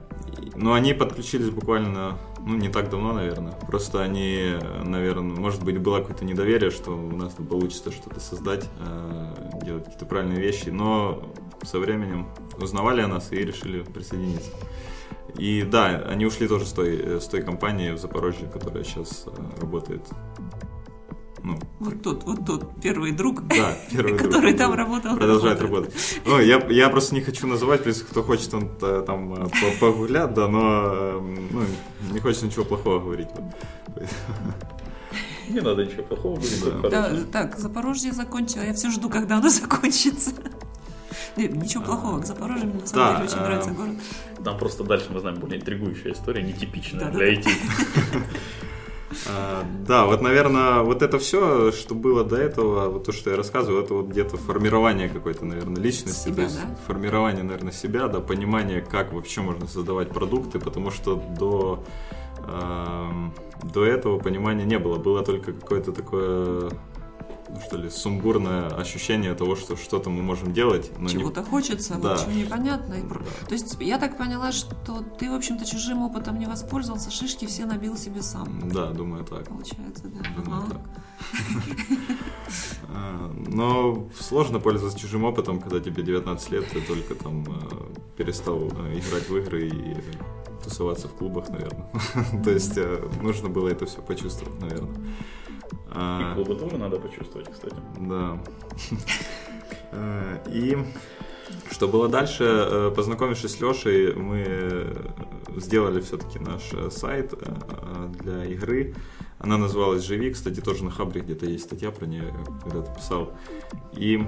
[0.56, 3.54] но они подключились буквально ну, не так давно, наверное.
[3.68, 4.54] Просто они,
[4.84, 10.06] наверное, может быть, было какое-то недоверие, что у нас получится что-то создать, э, делать какие-то
[10.06, 11.24] правильные вещи, но
[11.64, 12.28] со временем
[12.58, 14.52] узнавали о нас и решили присоединиться.
[15.38, 19.26] И да, они ушли тоже с той, э, с той компании в Запорожье, которая сейчас
[19.28, 20.02] э, работает
[21.46, 25.16] ну, вот тот, вот тот первый друг, да, первый который друг, там работал.
[25.16, 25.94] Продолжает работать.
[26.26, 31.22] Ну, я, я просто не хочу называть, если кто хочет, он там погулять, да, но
[31.22, 31.62] ну,
[32.12, 33.30] не хочется ничего плохого говорить.
[35.48, 36.64] Не надо ничего плохого говорить.
[36.82, 36.90] Да.
[36.90, 38.64] Да, так, Запорожье закончило.
[38.64, 40.32] Я все жду, когда оно закончится.
[41.38, 43.96] Ничего плохого, к Запорожью мне на самом да, деле очень нравится город.
[44.44, 47.48] Там просто дальше мы знаем более интригующая история, нетипичная да, для IT.
[49.28, 53.38] А, да, вот, наверное, вот это все, что было до этого, вот то, что я
[53.38, 56.76] рассказывал, это вот где-то формирование какой-то, наверное, личности, Себя, то есть да?
[56.88, 61.84] формирование, наверное, себя, да, понимание, как вообще можно создавать продукты, потому что до
[62.48, 66.70] эм, до этого понимания не было, было только какое-то такое
[67.66, 72.10] что ли, сумбурное ощущение того, что что-то мы можем делать, но не Чего-то хочется, Да.
[72.16, 72.96] вот чего непонятно.
[73.08, 77.46] Про- То есть я так поняла, что ты, в общем-то, чужим опытом не воспользовался, шишки
[77.46, 78.70] все набил себе сам.
[78.70, 79.48] Да, думаю так.
[79.48, 80.22] Получается, да.
[80.44, 80.72] Думаю, Ага.
[80.72, 80.82] так.
[82.90, 88.60] А, Но сложно пользоваться чужим опытом, когда тебе 19 лет, ты только там э, перестал
[88.72, 89.98] э, играть в игры и
[90.64, 91.90] тусоваться в клубах, наверное.
[92.44, 94.96] То есть э, нужно было это все почувствовать, наверное.
[95.72, 97.76] И А, клубы тоже надо почувствовать, кстати.
[98.00, 98.38] Да.
[99.92, 100.78] Э, И
[101.72, 102.44] что было дальше?
[102.44, 104.96] Э, Познакомившись с Лешей, мы
[105.56, 108.94] сделали все-таки наш э, сайт э, для игры.
[109.40, 110.32] Она называлась «Живи».
[110.32, 113.32] Кстати, тоже на Хабре где-то есть статья про нее, когда-то писал.
[113.94, 114.26] И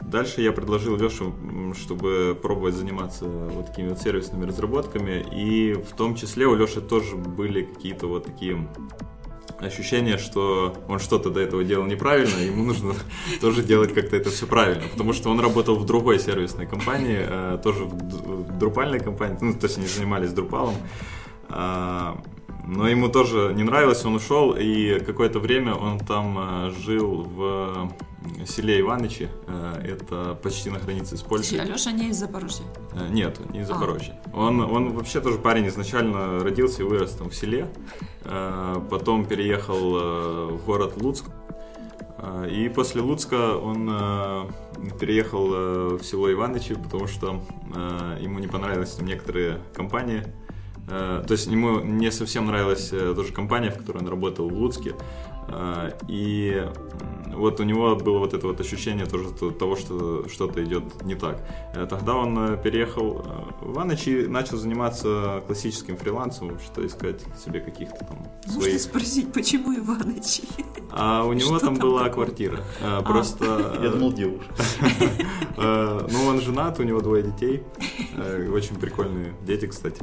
[0.00, 5.26] дальше я предложил Леше, м, чтобы пробовать заниматься вот такими вот сервисными разработками.
[5.34, 8.68] И в том числе у Леши тоже были какие-то вот такие
[9.60, 12.94] ощущение, что он что-то до этого делал неправильно, ему нужно
[13.40, 17.58] тоже делать как-то это все правильно, потому что он работал в другой сервисной компании, э,
[17.62, 20.74] тоже в друпальной компании, ну, то есть они занимались друпалом,
[21.48, 22.18] А,
[22.66, 27.92] но ему тоже не нравилось, он ушел, и какое-то время он там э, жил в
[28.46, 31.60] селе Иванычи, э, это почти на границе с Польшей.
[31.60, 32.64] Алеша не из Запорожья.
[32.92, 33.74] Э, Нет, не из А.
[33.74, 34.20] Запорожья.
[34.32, 37.68] Он, он вообще тоже парень изначально родился и вырос там в селе.
[38.24, 41.26] Э, Потом переехал в город Луцк.
[42.50, 43.86] И после Луцка он
[44.98, 47.42] переехал в село Иванычи, потому что
[48.20, 50.24] ему не понравились там некоторые компании.
[50.86, 54.94] То есть ему не совсем нравилась тоже компания, в которой он работал в Луцке.
[55.48, 56.66] Э, И
[57.34, 61.14] вот у него было вот это вот ощущение тоже то- того, что что-то идет не
[61.14, 61.42] так.
[61.74, 63.24] Э, Тогда он э, переехал
[63.60, 68.80] в Иваныч и начал заниматься классическим фрилансом, что искать себе каких-то там Можно своих.
[68.80, 70.42] спросить, почему Иванычи?
[70.90, 72.26] А у него там там была такое?
[72.26, 72.58] квартира.
[72.80, 73.78] Э, Просто...
[73.82, 74.54] Я думал, девушка.
[75.56, 77.62] Ну, он женат, у него двое детей.
[78.52, 80.02] Очень прикольные дети, кстати.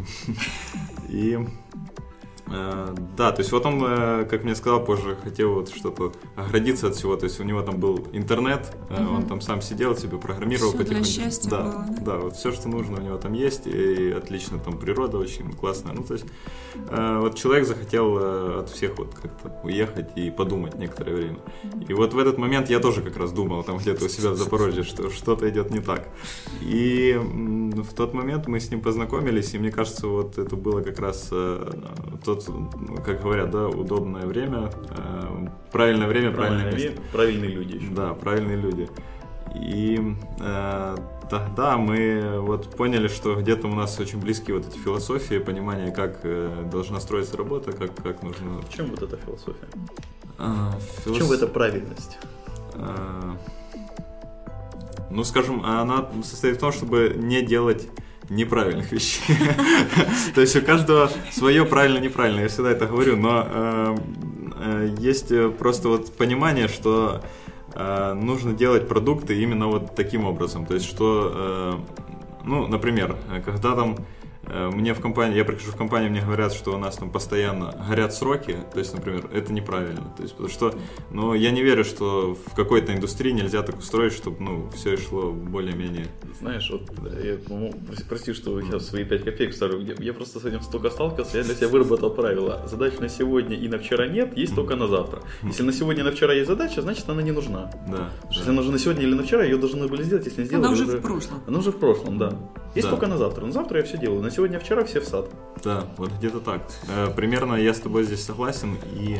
[1.09, 1.37] И
[3.17, 6.95] да, то есть вот он, э, как мне сказал позже, хотел вот что-то оградиться от
[6.95, 7.15] всего.
[7.15, 10.77] То есть у него там был интернет, э, он там сам сидел, себе программировал Всё
[10.79, 11.09] для потихоньку.
[11.09, 12.01] счастья да, было, да?
[12.01, 15.93] да, вот все, что нужно у него там есть, и отлично там природа очень классная.
[15.93, 16.25] Ну, то есть
[16.89, 21.39] э, вот человек захотел э, от всех вот как-то уехать и подумать некоторое время.
[21.87, 24.37] И вот в этот момент я тоже как раз думал там где-то у себя в
[24.37, 26.07] Запорожье, что что-то идет не так.
[26.61, 30.99] И в тот момент мы с ним познакомились, и мне кажется, вот это было как
[30.99, 31.71] раз э,
[32.23, 37.01] тот, ну, как говорят, да, удобное время, э, правильное время, правильное Правильные, место.
[37.11, 37.87] правильные люди еще.
[37.91, 38.89] Да, правильные люди.
[39.55, 40.95] И э,
[41.29, 46.19] тогда мы вот поняли, что где-то у нас очень близкие вот эти философии, понимание, как
[46.23, 48.61] э, должна строиться работа, как, как нужно...
[48.61, 49.67] В чем вот эта философия?
[50.37, 52.17] А, В филос- чем эта правильность?
[52.75, 53.35] а,
[55.09, 57.89] Ну, скажем, она состоит в том, чтобы не делать
[58.31, 59.35] неправильных вещей.
[60.35, 63.97] То есть у каждого свое правильно-неправильно, я всегда это говорю, но э,
[64.59, 67.21] э, есть просто вот понимание, что
[67.75, 70.65] э, нужно делать продукты именно вот таким образом.
[70.65, 71.79] То есть что, э,
[72.45, 73.97] ну, например, когда там
[74.51, 78.13] мне в компании, я прихожу в компанию, мне говорят, что у нас там постоянно горят
[78.13, 80.13] сроки, то есть, например, это неправильно.
[80.17, 80.73] То есть, потому что,
[81.09, 85.31] ну, я не верю, что в какой-то индустрии нельзя так устроить, чтобы, ну, все шло
[85.31, 86.07] более-менее.
[86.39, 87.73] Знаешь, вот э, я, ну,
[88.09, 89.79] прости- что я свои 5 копеек ставлю.
[89.81, 92.61] Я, я просто с этим столько сталкивался, я для себя выработал правило.
[92.67, 95.21] Задач на сегодня и на вчера нет, есть только на завтра.
[95.43, 97.71] Если на сегодня и на вчера есть задача, значит она не нужна.
[97.87, 98.09] Да.
[98.29, 100.65] Если она нужна на сегодня или на вчера, ее должны были сделать, если не сделали.
[100.65, 101.39] Она уже в прошлом.
[101.47, 102.33] Она уже в прошлом, да.
[102.75, 102.91] Есть Да.
[102.91, 103.45] только на завтра.
[103.45, 104.21] На завтра я все делаю.
[104.21, 105.29] На сегодня, вчера все в сад.
[105.63, 106.61] Да, вот где-то так.
[106.89, 108.77] Э, Примерно я с тобой здесь согласен.
[108.93, 109.17] И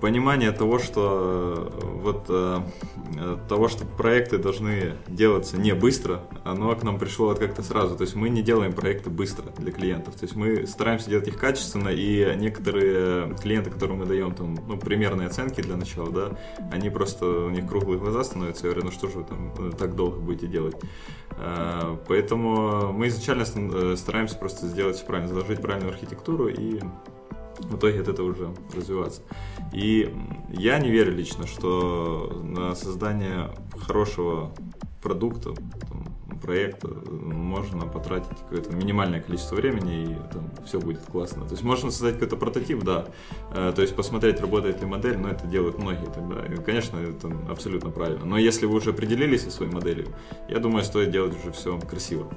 [0.00, 2.60] понимание того, что э, вот э,
[3.18, 7.96] э, того, что проекты должны делаться не быстро, оно к нам пришло вот как-то сразу.
[7.96, 10.14] То есть мы не делаем проекты быстро для клиентов.
[10.14, 14.76] То есть мы стараемся делать их качественно, и некоторые клиенты, которым мы даем там, ну,
[14.76, 16.38] примерные оценки для начала, да,
[16.70, 19.72] они просто, у них круглые глаза становятся, и говорят, ну что же вы там э,
[19.76, 20.76] так долго будете делать.
[21.38, 26.80] Э, Поэтому мы изначально ст- э, стараемся просто сделать все правильно, заложить правильную архитектуру и
[27.58, 29.22] в итоге от этого уже развиваться.
[29.72, 30.14] И
[30.50, 33.50] я не верю лично, что на создание
[33.86, 34.52] хорошего
[35.02, 35.54] продукта,
[35.88, 36.06] там,
[36.42, 41.44] проект, э, можно потратить какое-то минимальное количество времени, и там все будет классно.
[41.44, 43.06] То есть можно создать какой-то прототип, да,
[43.52, 46.44] э, то есть посмотреть, работает ли модель, но это делают многие тогда.
[46.46, 48.24] И, конечно, это абсолютно правильно.
[48.24, 50.08] Но если вы уже определились со своей моделью,
[50.48, 52.28] я думаю, стоит делать уже все красиво.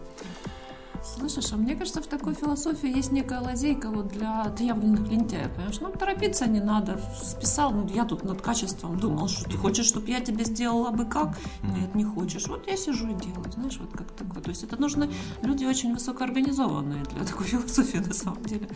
[1.04, 5.80] Слышишь, а мне кажется, в такой философии есть некая лазейка вот для отъявленных лентяев, понимаешь?
[5.80, 7.00] Ну, торопиться не надо.
[7.22, 11.06] Списал, ну, я тут над качеством думал, что ты хочешь, чтобы я тебе сделала бы
[11.06, 11.38] как?
[11.64, 12.48] Нет, не хочешь.
[12.48, 14.44] Вот я сижу и делаю, знаешь, вот как такое.
[14.44, 15.10] То есть это нужны
[15.42, 18.68] люди очень высокоорганизованные для такой философии на самом деле.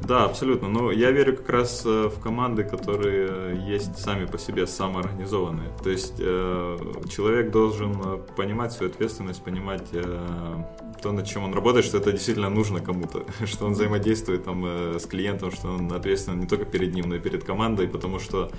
[0.00, 0.68] Да, абсолютно.
[0.68, 5.70] Но я верю как раз э, в команды, которые есть сами по себе самоорганизованные.
[5.82, 6.76] То есть э,
[7.10, 10.64] человек должен э, понимать свою ответственность, понимать э,
[11.02, 14.98] то, над чем он работает, что это действительно нужно кому-то, что он взаимодействует там э,
[14.98, 18.50] с клиентом, что он ответственен не только перед ним, но и перед командой, потому что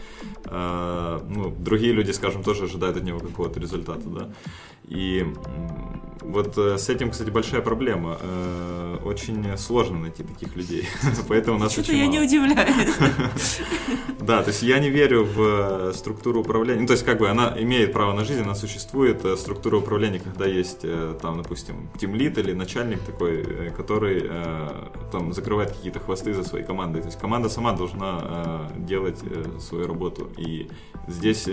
[0.45, 4.30] э, ну, другие люди, скажем, тоже ожидают от него какого-то результата, да.
[4.89, 5.25] И
[6.30, 8.17] вот э, с этим, кстати, большая проблема.
[8.21, 10.88] Э, очень сложно найти таких людей.
[11.28, 12.12] Поэтому нас Что-то я мало.
[12.12, 12.95] не удивляюсь.
[14.19, 16.82] Да, то есть я не верю в э, структуру управления.
[16.82, 19.25] Ну, то есть, как бы она имеет право на жизнь, она существует.
[19.39, 20.86] Структура управления, когда есть
[21.19, 24.30] там, допустим, тимлит или начальник такой, который
[25.12, 27.02] там закрывает какие-то хвосты за своей командой.
[27.02, 29.17] То есть команда сама должна делать
[29.60, 30.30] свою работу.
[30.38, 30.69] И
[31.08, 31.45] здесь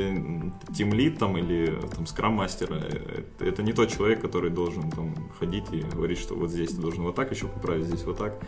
[0.77, 6.19] тимлит там или там скрам-мастер это не тот человек, который должен там ходить и говорить,
[6.19, 8.39] что вот здесь ты должен вот так еще поправить, здесь вот так.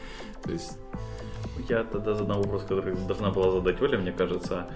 [0.43, 0.79] То есть
[1.69, 4.69] Я тогда задам вопрос, который должна была задать Оля, мне кажется.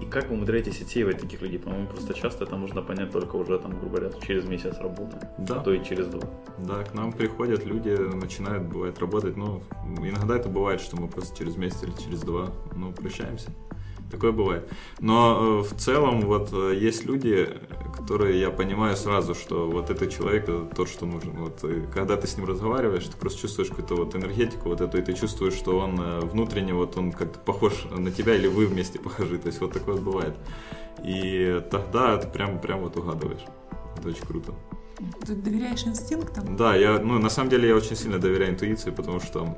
[0.00, 1.58] И как вы умудряетесь отсеивать таких людей?
[1.58, 5.60] По-моему, просто часто это можно понять только уже, там, грубо говоря, через месяц работы, Да.
[5.60, 6.28] а то и через два.
[6.58, 9.62] Да, к нам приходят люди, начинают, бывает, работать, но
[10.02, 13.50] иногда это бывает, что мы просто через месяц или через два, ну, прощаемся.
[14.10, 14.68] Такое бывает.
[15.00, 17.48] Но э, в целом вот э, есть люди,
[17.96, 21.32] которые я понимаю сразу, что вот этот человек это тот, что нужен.
[21.32, 25.02] Вот когда ты с ним разговариваешь, ты просто чувствуешь какую-то вот энергетику вот эту, и
[25.02, 28.98] ты чувствуешь, что он э, внутренне вот он как-то похож на тебя или вы вместе
[28.98, 29.38] похожи.
[29.38, 30.36] То есть вот такое вот бывает.
[31.02, 33.44] И тогда ты прям, прям вот угадываешь.
[33.98, 34.54] Это очень круто.
[35.26, 36.56] Ты доверяешь инстинктам?
[36.56, 39.56] Да, я, ну, на самом деле я очень сильно доверяю интуиции, потому что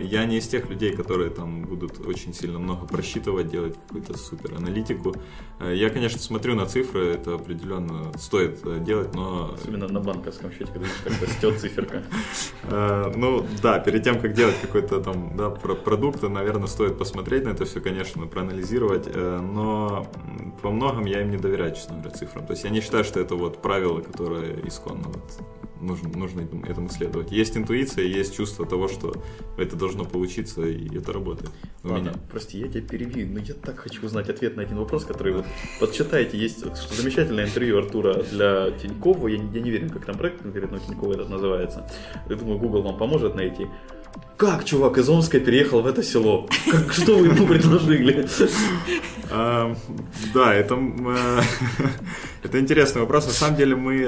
[0.00, 4.54] я не из тех людей, которые там будут очень сильно много просчитывать, делать какую-то супер
[4.54, 5.14] аналитику.
[5.60, 10.50] Э, я, конечно, смотрю на цифры, это определенно стоит э, делать, но Особенно на банковском
[10.52, 12.02] счете, когда как растет циферка.
[12.70, 17.44] Э, Ну да, перед тем, как делать какой-то там да, про- продукт, наверное, стоит посмотреть
[17.44, 20.06] на это все, конечно, проанализировать, э, но
[20.62, 22.44] во многом я им не доверяю, честно говоря, цифрам.
[22.46, 25.40] То есть я не считаю, что это вот правило, которое исконно вот,
[25.80, 27.30] нужно, нужно этому- следовать.
[27.32, 29.14] Есть интуиция, есть чувство того, что
[29.56, 31.50] это должно получиться, и это работает
[31.84, 32.18] у Ладно, меня.
[32.30, 35.44] прости, я тебя перебью, но я так хочу узнать ответ на один вопрос, который вот
[35.80, 36.38] подчитайте.
[36.38, 36.64] Есть
[36.94, 39.28] замечательное интервью Артура для Тинькова.
[39.28, 41.90] Я, не- я не верю, как там проект конкретно Тинькова этот называется.
[42.28, 43.66] Я думаю, Google вам поможет найти.
[44.36, 46.48] Как чувак из Омска переехал в это село?
[46.70, 48.26] Как, что вы ему предложили?
[49.30, 49.74] А,
[50.32, 51.40] Да, это, э,
[52.44, 53.26] это интересный вопрос.
[53.26, 54.00] На самом деле мы...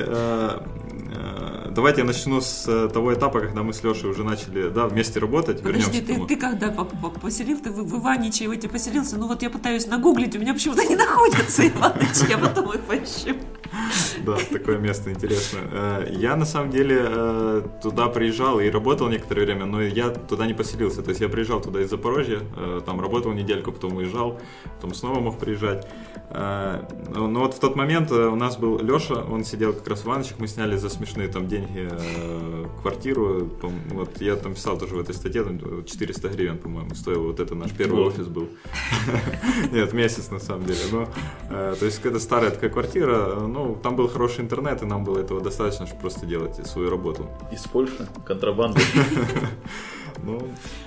[1.70, 5.20] Давайте я начну с э, того этапа, когда мы с Лешей уже начали да, вместе
[5.20, 5.62] работать.
[5.62, 9.16] Подожди, ты, ты когда по- по- поселил, ты в, в Иваничье поселился?
[9.16, 13.36] Ну вот я пытаюсь нагуглить, у меня почему-то не находится Иваныч, я потом их поищу.
[14.26, 15.62] Да, такое место интересное.
[15.72, 20.46] Э, Я на самом деле э, туда приезжал и работал некоторое время, но я туда
[20.46, 21.02] не поселился.
[21.02, 22.40] То есть я приезжал туда из Запорожья,
[22.84, 24.40] там работал недельку, потом уезжал,
[24.76, 25.86] потом снова мог приезжать.
[26.30, 29.88] Э, Но но вот в тот момент э, у нас был Леша, он сидел как
[29.88, 33.50] раз в Иванычах, мы сняли за смешные там деньги э, квартиру.
[33.90, 37.54] Вот я там писал тоже в этой статье, там 400 гривен, по-моему, стоил вот это
[37.54, 38.48] наш первый офис был.
[39.72, 40.80] Нет, месяц на самом деле.
[40.92, 41.08] Но,
[41.48, 45.40] то есть какая-то старая такая квартира, ну, там был хороший интернет, и нам было этого
[45.40, 47.28] достаточно, чтобы просто делать свою работу.
[47.52, 48.08] Из Польши?
[48.24, 48.80] Контрабанда?
[50.24, 50.38] Ну,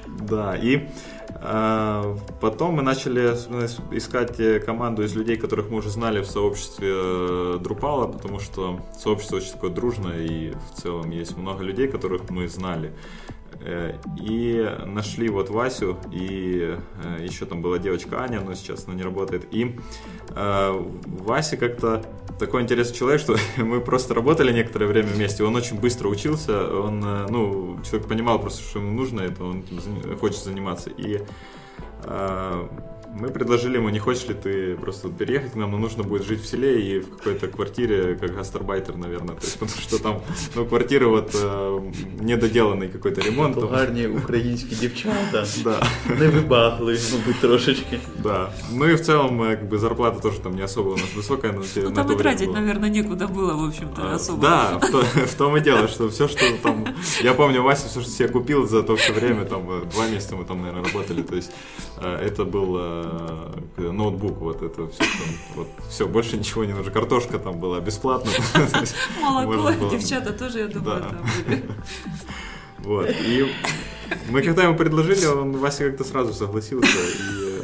[0.07, 0.87] да, и
[1.29, 6.25] э, потом мы начали с- искать э, команду из людей, которых мы уже знали в
[6.27, 11.87] сообществе э, Drupal, потому что сообщество очень такое дружное, и в целом есть много людей,
[11.87, 12.93] которых мы знали.
[13.61, 16.77] Э, И нашли вот Васю, и
[17.19, 19.47] еще там была девочка Аня, но сейчас она не работает.
[19.51, 19.79] И
[20.35, 22.03] э, Вася как-то
[22.39, 25.43] такой интересный человек, что мы просто работали некоторое время вместе.
[25.43, 29.59] Он очень быстро учился, он, э, ну, человек понимал просто, что ему нужно это, он
[29.59, 30.89] этим хочет заниматься.
[30.89, 31.21] И
[32.03, 32.67] э,
[33.20, 36.40] Мы предложили ему, не хочешь ли ты просто переехать к нам, но нужно будет жить
[36.42, 39.34] в селе и в какой-то квартире, как гастарбайтер, наверное.
[39.34, 40.20] То есть, потому что там,
[40.54, 41.80] ну, квартира вот э,
[42.20, 43.54] недоделанный какой-то ремонт.
[43.60, 43.68] там.
[43.68, 45.46] Гарні українські дівчата.
[45.64, 45.82] Да.
[46.20, 47.98] Не вибагли, мабуть, трошечки.
[48.22, 48.50] Да.
[48.72, 51.52] Ну и в целом, э, как бы зарплата тоже там не особо у нас высокая
[51.52, 52.60] на, те- Ну на там то и время тратить, была.
[52.60, 54.42] наверное, некуда было, в общем-то, А, особо.
[54.42, 56.84] Да, в, то- в том и дело, что все, что там...
[57.24, 60.36] Я помню, Вася все, что себе купил за то все время, там, э, два месяца
[60.36, 61.50] мы там, наверное, работали, то есть
[61.96, 63.01] э, это был э,
[63.77, 65.03] ноутбук, вот это все,
[65.55, 66.91] вот, все, больше ничего не нужно.
[66.91, 68.31] Картошка там была бесплатно.
[69.21, 71.63] Молоко, девчата тоже, я думаю, там были.
[72.79, 73.49] Вот, и
[74.29, 77.61] мы когда ему предложили, он, Вася как-то сразу согласился, и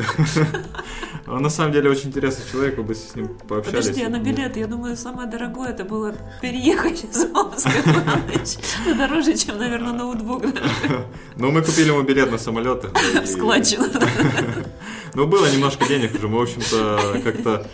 [1.27, 3.87] он на самом деле очень интересный человек, вы бы с ним пообщались.
[3.87, 8.57] Подожди, а на билет, я думаю, самое дорогое это было переехать из Омска Иванович.
[8.85, 10.43] Ну, Дороже, чем, наверное, ноутбук.
[11.35, 12.85] Ну, мы купили ему билет на самолет.
[13.25, 13.85] Складчину.
[15.15, 17.67] Ну, было немножко денег уже, мы, в общем-то, как-то...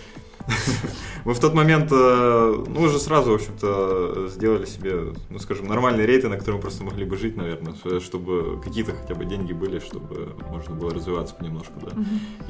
[1.25, 6.05] Мы в тот момент, э, ну, уже сразу, в общем-то, сделали себе, ну, скажем, нормальные
[6.05, 9.79] рейты, на которые мы просто могли бы жить, наверное, чтобы какие-то хотя бы деньги были,
[9.79, 11.91] чтобы можно было развиваться понемножку, да.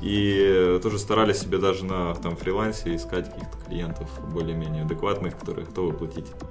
[0.01, 5.93] И тоже старались себе даже на там фрилансе искать каких-то клиентов более-менее адекватных, которые готовы
[5.93, 6.45] платить, э,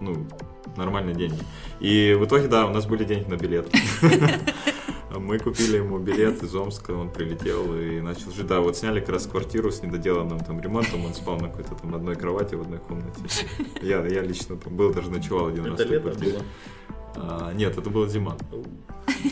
[0.00, 0.28] ну,
[0.76, 1.40] нормальные деньги.
[1.80, 3.68] И в итоге, да, у нас были деньги на билет.
[5.18, 8.46] Мы купили ему билет из Омска, он прилетел и начал жить.
[8.46, 11.94] Да, вот сняли как раз квартиру с недоделанным там ремонтом, он спал на какой-то там
[11.94, 13.20] одной кровати в одной комнате.
[13.82, 16.42] Я, я лично там был, даже ночевал один раз Это в той лето было.
[17.16, 18.36] А, нет, это была зима.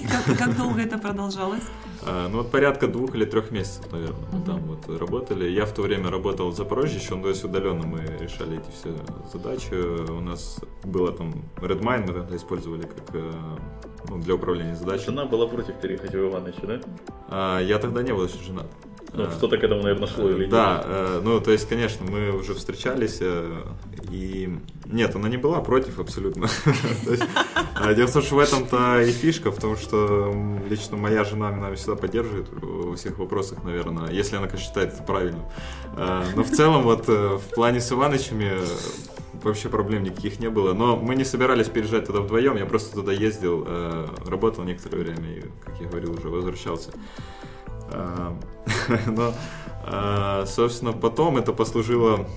[0.08, 1.64] Как, как долго это продолжалось?
[2.04, 5.48] А, ну вот порядка двух или трех месяцев, наверное, мы там вот работали.
[5.48, 8.94] Я в то время работал в Запорожье, еще то есть удаленно мы решали эти все
[9.32, 9.74] задачи.
[10.10, 13.32] У нас было там Redmine, мы тогда использовали как э,
[14.08, 15.06] ну, для управления задачами.
[15.06, 16.80] Жена была против переехать в Ивановича, да?
[17.28, 18.66] А, я тогда не был еще женат.
[19.14, 22.32] Ну, А, что-то к этому, наверное, шло или Да, э, ну, то есть, конечно, мы
[22.32, 23.62] уже встречались, э,
[24.12, 26.48] и нет, она не была против абсолютно.
[27.74, 30.32] А, Дело в том, что в этом-то и фишка, в том, что
[30.68, 35.02] лично моя жена меня всегда поддерживает во всех вопросах, наверное, если она, конечно, считает это
[35.02, 35.42] правильным.
[35.96, 38.66] А, Но в целом, вот э, в плане с Иванычами э,
[39.42, 40.74] вообще проблем никаких не было.
[40.74, 45.38] Но мы не собирались переезжать туда вдвоем, я просто туда ездил, э, работал некоторое время
[45.38, 46.90] и, как я говорил, уже возвращался.
[47.90, 48.36] А,
[49.06, 52.28] Но, собственно, потом это послужило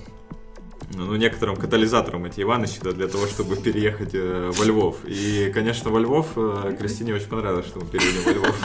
[0.94, 4.98] ну, некоторым катализатором эти Иванычи да, для того, чтобы переехать э, во Львов.
[5.04, 8.56] И, конечно, во Львов э, Кристине очень понравилось, что мы переехали во Львов.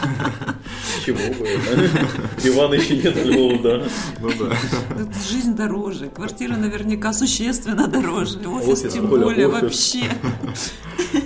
[1.06, 2.48] Чего бы это?
[2.48, 3.88] Ивановича нет Львова, да.
[4.20, 4.56] Ну да.
[5.30, 10.12] Жизнь дороже, квартира наверняка существенно дороже, офис тем более вообще.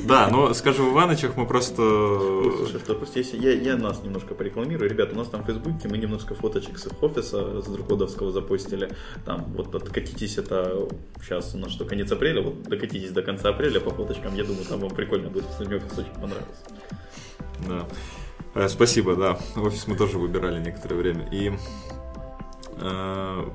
[0.05, 1.75] Да, но, скажем, в Иванычах мы просто...
[2.57, 4.89] Слушай, просто если я, я нас немножко порекламирую.
[4.89, 8.91] Ребята, у нас там в Фейсбуке мы немножко фоточек с их офиса, с Друкодовского запостили.
[9.25, 10.84] Там вот откатитесь это
[11.21, 14.35] сейчас у нас что, конец апреля, вот докатитесь до конца апреля по фоточкам.
[14.35, 16.63] Я думаю, там вам прикольно будет, если мне офис очень понравился.
[17.67, 17.85] Да.
[18.55, 19.39] Э, Спасибо, да.
[19.55, 21.29] Офис мы тоже выбирали некоторое время.
[21.31, 21.51] И
[22.79, 23.49] э,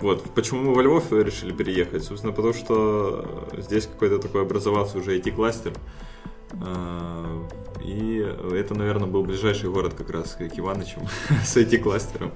[0.00, 2.04] вот, почему мы во Львов решили переехать?
[2.04, 5.72] Собственно, потому что здесь какой-то такой образовался уже IT-кластер.
[7.90, 8.18] И
[8.52, 11.02] это, наверное, был ближайший город как раз к Иванычам
[11.44, 12.32] с IT-кластером.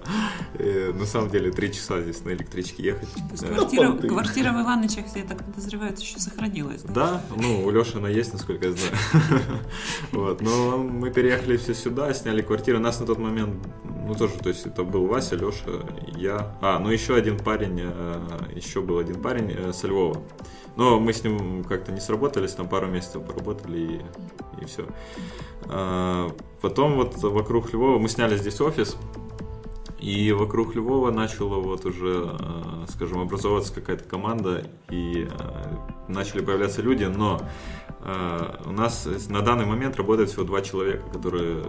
[0.58, 3.08] На самом деле, три часа здесь на электричке ехать.
[3.38, 6.82] Квартира, в Иванычах, я так подозреваю, еще сохранилась.
[6.82, 6.92] да?
[6.92, 8.94] Да, ну, у Леши она есть, насколько я знаю.
[10.12, 12.78] Вот, но мы переехали все сюда, сняли квартиру.
[12.78, 13.54] Нас на тот момент,
[14.06, 15.70] ну, тоже, то есть это был Вася, Леша,
[16.16, 16.56] я.
[16.60, 18.20] А, ну, еще один парень, э,
[18.54, 20.22] еще был один парень э, со Львова.
[20.76, 24.86] Но мы с ним как-то не сработались, там пару месяцев поработали и, и все.
[26.60, 28.96] Потом вот вокруг Львова мы сняли здесь офис,
[30.00, 35.28] и вокруг Львова начала вот уже, э, скажем, образовываться какая-то команда, и
[36.08, 37.40] начали появляться люди, но
[38.66, 41.64] у нас на данный момент работает всего два человека, которые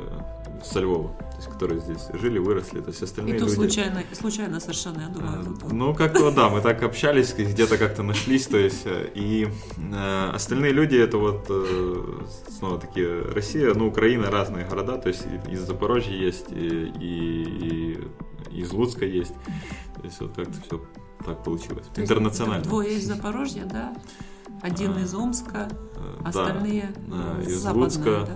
[0.63, 3.55] со Львова, то есть которые здесь жили, выросли, то есть остальные И то люди...
[3.55, 5.43] случайно, случайно совершенно, я думаю.
[5.45, 9.47] Тут- Ну, как-то да, мы так общались, где-то как-то нашлись, то есть, э, и
[9.93, 12.25] э, остальные люди, это вот, э,
[12.57, 17.99] снова таки, Россия, ну, Украина, разные города, то есть из Запорожья есть, и, и-
[18.51, 19.33] и из Луцка есть,
[19.95, 20.81] то есть вот как-то все
[21.25, 22.63] так получилось, То есть интернационально.
[22.65, 23.93] Двое из Запорожья, да?
[24.61, 28.27] Один из Омска, Э, остальные да, из западные, Луцка,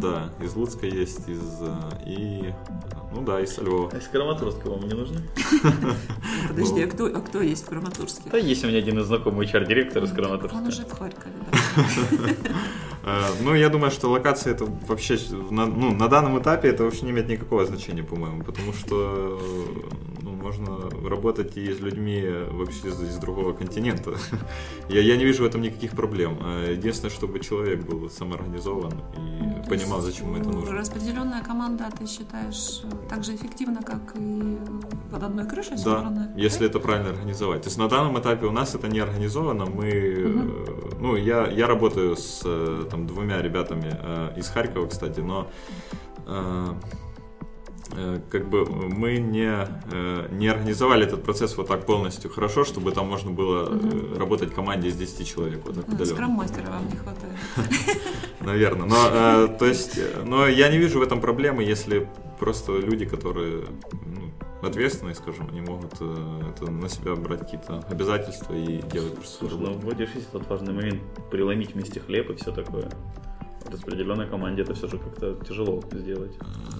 [0.00, 0.28] да?
[0.38, 1.74] да, из Луцка есть, из э,
[2.06, 2.52] и
[3.14, 3.90] ну да, из Львова.
[3.92, 5.20] А из Краматорска вам не нужны?
[6.48, 6.86] Подожди, Ну.
[6.86, 8.28] а кто, а кто есть в Краматорске?
[8.30, 10.58] Да, есть у меня один из знакомый HR-директор из Он Краматорска.
[10.58, 12.28] уже в Харькове, да.
[13.08, 15.16] Э, Ну, я думаю, что локация это вообще
[15.50, 20.15] на, ну, на данном этапе это вообще не имеет никакого значения, по-моему, потому что ну,
[20.46, 24.14] можно работать и с людьми вообще из, из другого континента.
[24.88, 26.38] Я, я не вижу в этом никаких проблем.
[26.40, 30.76] Э, Единственное, чтобы человек был самоорганизован и То понимал, зачем ему это ну, нужно.
[30.76, 34.58] Распределенная команда, ты считаешь, э, так же эффективна, как и
[35.10, 36.32] под одной крышей Да, собранная?
[36.36, 37.62] если это правильно организовать.
[37.62, 39.66] То есть на данном этапе у нас это не организовано.
[39.66, 45.18] Мы, э, ну, я, я работаю с э, там, двумя ребятами э, из Харькова, кстати,
[45.20, 45.48] но
[46.26, 47.05] э, э,
[48.30, 53.08] как бы мы не, э, не организовали этот процесс вот так полностью хорошо, чтобы там
[53.08, 55.60] можно было э, работать в команде из 10 человек.
[55.64, 56.04] Вот так Ну.
[56.04, 57.34] Скрам-мастера вам не хватает.
[58.40, 58.86] Наверное.
[58.86, 62.08] Но, э, то есть, э, но я не вижу в этом проблемы, если
[62.38, 68.54] просто люди, которые ну, ответственные, скажем, они могут э, это на себя брать какие-то обязательства
[68.54, 72.52] и делать просто Слушай, ну вроде есть этот важный момент преломить вместе хлеб и все
[72.52, 72.90] такое.
[73.66, 76.32] В распределенной команде это все же как-то тяжело сделать.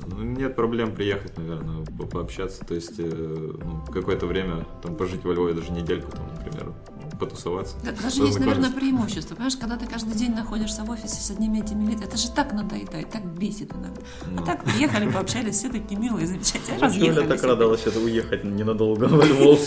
[0.06, 5.24] Ну, нет проблем приехать, наверное, по- пообщаться, то есть э, ну, какое-то время там пожить
[5.24, 6.72] во Львове, даже недельку там, например,
[7.18, 7.76] потусоваться.
[7.84, 9.34] Да, даже есть, наверное, преимущество.
[9.34, 12.52] Понимаешь, когда ты каждый день находишься в офисе с одними этими лицами, это же так
[12.52, 14.00] надоедает, так бесит иногда.
[14.26, 14.42] Ну.
[14.42, 19.04] А так приехали, пообщались, все такие милые, замечательные, Почему я так рада вообще уехать ненадолго
[19.04, 19.60] во Львов?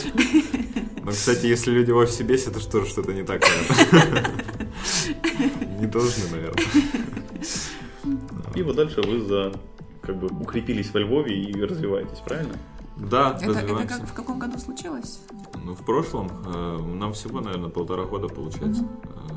[1.03, 3.41] Но, кстати, если люди в офисе бесят, это что, что-то не так,
[3.91, 4.25] наверное.
[5.79, 6.63] Не должны, наверное.
[8.55, 9.53] И вот дальше вы за
[10.01, 12.55] как бы укрепились во Львове и развиваетесь, правильно?
[12.97, 13.97] Да, Это, это развиваемся.
[13.99, 15.21] как, в каком году случилось?
[15.63, 18.83] Ну, в прошлом э, нам всего, наверное, полтора года получается.
[18.83, 19.35] Да.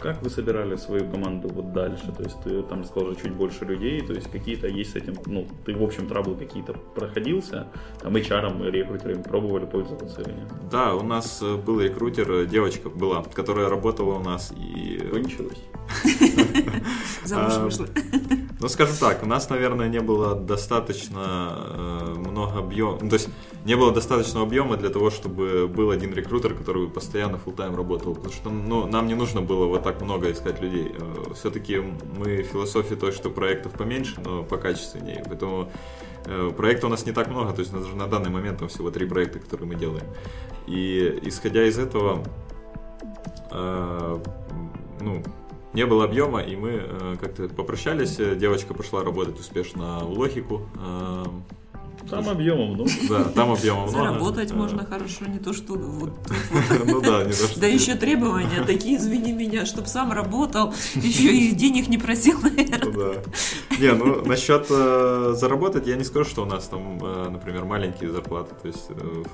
[0.00, 2.10] Как вы собирали свою команду вот дальше?
[2.16, 5.14] То есть ты там сказал же чуть больше людей, то есть какие-то есть с этим,
[5.26, 7.66] ну, ты в общем траблы какие-то проходился,
[8.00, 10.48] там HR, и рекрутерами пробовали пользоваться или нет?
[10.70, 14.98] Да, у нас э, был рекрутер, э, девочка была, которая работала у нас и...
[15.10, 15.62] Кончилось?
[17.24, 17.86] Замуж А, вышла.
[18.60, 23.30] Ну, скажем так, у нас, наверное, не было достаточно э, много объема, ну, то есть
[23.64, 28.34] не было достаточного объема для того, чтобы был один рекрутер, который постоянно full-time работал, потому
[28.34, 30.94] что ну, нам не нужно было вот так много искать людей.
[30.94, 31.78] Э, Все-таки
[32.18, 35.72] мы философия той, что проектов поменьше, но покачественнее, поэтому
[36.26, 38.90] э, проектов у нас не так много, то есть даже на данный момент там всего
[38.90, 40.04] три проекта, которые мы делаем.
[40.66, 42.22] И исходя из этого,
[43.52, 44.18] э,
[45.00, 45.22] ну,
[45.72, 48.18] не было объема, и мы э, как-то попрощались.
[48.18, 50.62] Э, Девочка пошла работать успешно в логику.
[52.08, 52.86] Там объемом, ну.
[53.08, 53.98] да, там объема много.
[53.98, 56.12] Заработать Э, можно хорошо, не то что вот
[56.86, 57.60] Ну да, не то, что...
[57.60, 62.80] Да еще требования такие, извини меня, чтобы сам работал, еще и денег не просил, наверное.
[62.84, 63.76] Ну да.
[63.78, 68.10] Не, ну насчет э, заработать, я не скажу, что у нас там, э, например, маленькие
[68.10, 68.54] зарплаты.
[68.60, 68.88] То есть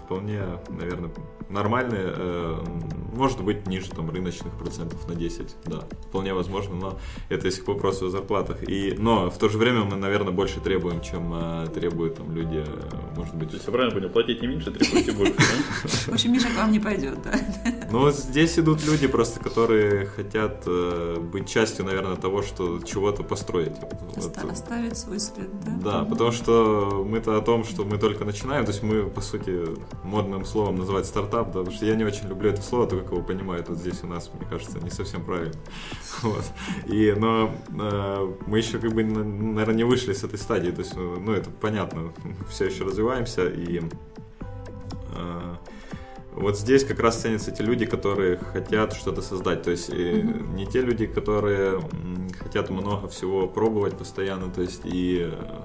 [0.04, 1.10] вполне, наверное,
[1.48, 2.14] нормальные.
[3.12, 5.56] может быть, ниже там рыночных процентов на 10.
[5.64, 6.98] Да, вполне возможно, но
[7.28, 8.68] это если к вопросу о зарплатах.
[8.68, 11.34] И, но в то же время мы, наверное, больше требуем, чем
[11.74, 15.12] требуют там люди, э, может быть, То есть я правильно понял, платить не меньше, требуйте
[15.12, 15.88] больше, да?
[15.88, 17.32] В общем, Миша к вам не пойдет, да.
[17.90, 23.22] Ну, вот здесь идут люди просто, которые хотят э, быть частью, наверное, того, что чего-то
[23.22, 23.72] построить.
[24.16, 24.36] Вот.
[24.50, 26.00] Оставить свой след, да?
[26.00, 29.66] Да, потому что мы-то о том, что мы только начинаем, то есть мы, по сути,
[30.04, 33.12] модным словом называть стартап, да, потому что я не очень люблю это слово, то, как
[33.12, 35.54] его понимают вот здесь у нас, мне кажется, не совсем правильно.
[36.22, 36.44] Вот.
[36.86, 40.94] И, но э, мы еще, как бы, наверное, не вышли с этой стадии, то есть,
[40.96, 42.12] э, ну, это понятно,
[42.48, 43.80] все еще развиваемся, и
[45.14, 45.54] э,
[46.36, 49.62] вот здесь как раз ценятся те люди, которые хотят что-то создать.
[49.62, 50.20] То есть э,
[50.54, 51.80] не те люди, которые
[52.38, 54.50] хотят много всего пробовать постоянно.
[54.50, 55.64] То есть и э,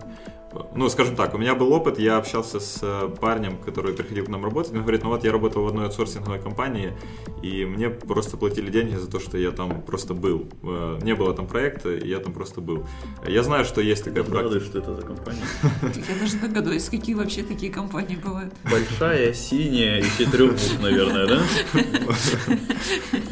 [0.76, 4.30] ну, скажем так, у меня был опыт, я общался с э, парнем, который приходил к
[4.30, 6.94] нам работать, он говорит, ну вот я работал в одной аутсорсинговой компании,
[7.42, 10.48] и мне просто платили деньги за то, что я там просто был.
[10.64, 12.86] Э, Не было там проекта, и я там просто был.
[13.28, 14.50] Я знаю, что есть такая практика.
[14.50, 15.44] Догадываюсь, что это за компания.
[16.12, 18.54] Я даже догадываюсь, какие вообще такие компании бывают.
[18.70, 21.42] Большая, синяя и четырех букв, наверное, да?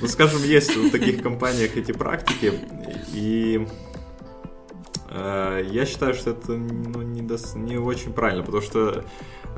[0.02, 2.54] Ну, скажем, есть в таких компаниях эти практики,
[3.14, 3.68] и
[5.12, 9.04] я считаю, что это ну, не, дос- не очень правильно, потому что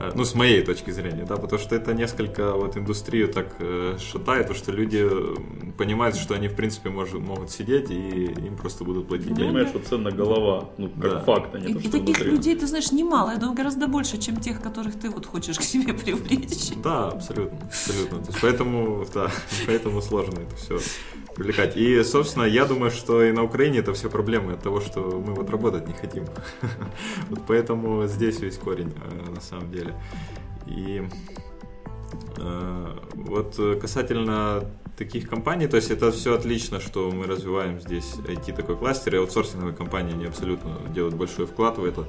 [0.02, 3.98] Э, ну, с моей точки зрения, да, потому что это несколько вот индустрию так э,
[4.00, 5.08] шатает, потому что люди
[5.78, 9.36] понимают, что они, в принципе, может, могут сидеть и им просто будут платить.
[9.36, 11.20] Понимаешь, что ценна голова, ну, как да.
[11.20, 12.32] факт, а не и, то, что И таких внутри.
[12.32, 15.64] людей, ты знаешь, немало, я думаю, гораздо больше, чем тех, которых ты вот хочешь к
[15.64, 16.72] себе привлечь.
[16.84, 18.18] Да, абсолютно, абсолютно.
[18.20, 19.32] То есть, поэтому, да,
[19.68, 20.80] поэтому сложно это все
[21.36, 21.78] привлекать.
[21.78, 25.34] И, собственно, я думаю, что и на Украине это все проблемы от того, что мы
[25.34, 26.26] вот работать не хотим.
[27.30, 29.94] Вот поэтому здесь весь корень, э, на самом деле.
[30.68, 31.08] И
[32.38, 34.64] э, вот касательно
[34.98, 39.18] таких компаний, то есть это все отлично, что мы развиваем здесь IT такой кластер, и
[39.18, 42.06] аутсорсинговые компании, они абсолютно делают большой вклад в это.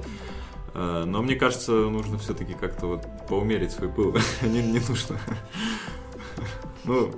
[0.73, 4.15] Э, но мне кажется, нужно все-таки как-то вот поумерить свой пыл.
[4.41, 5.19] не, не нужно.
[6.83, 7.11] ну,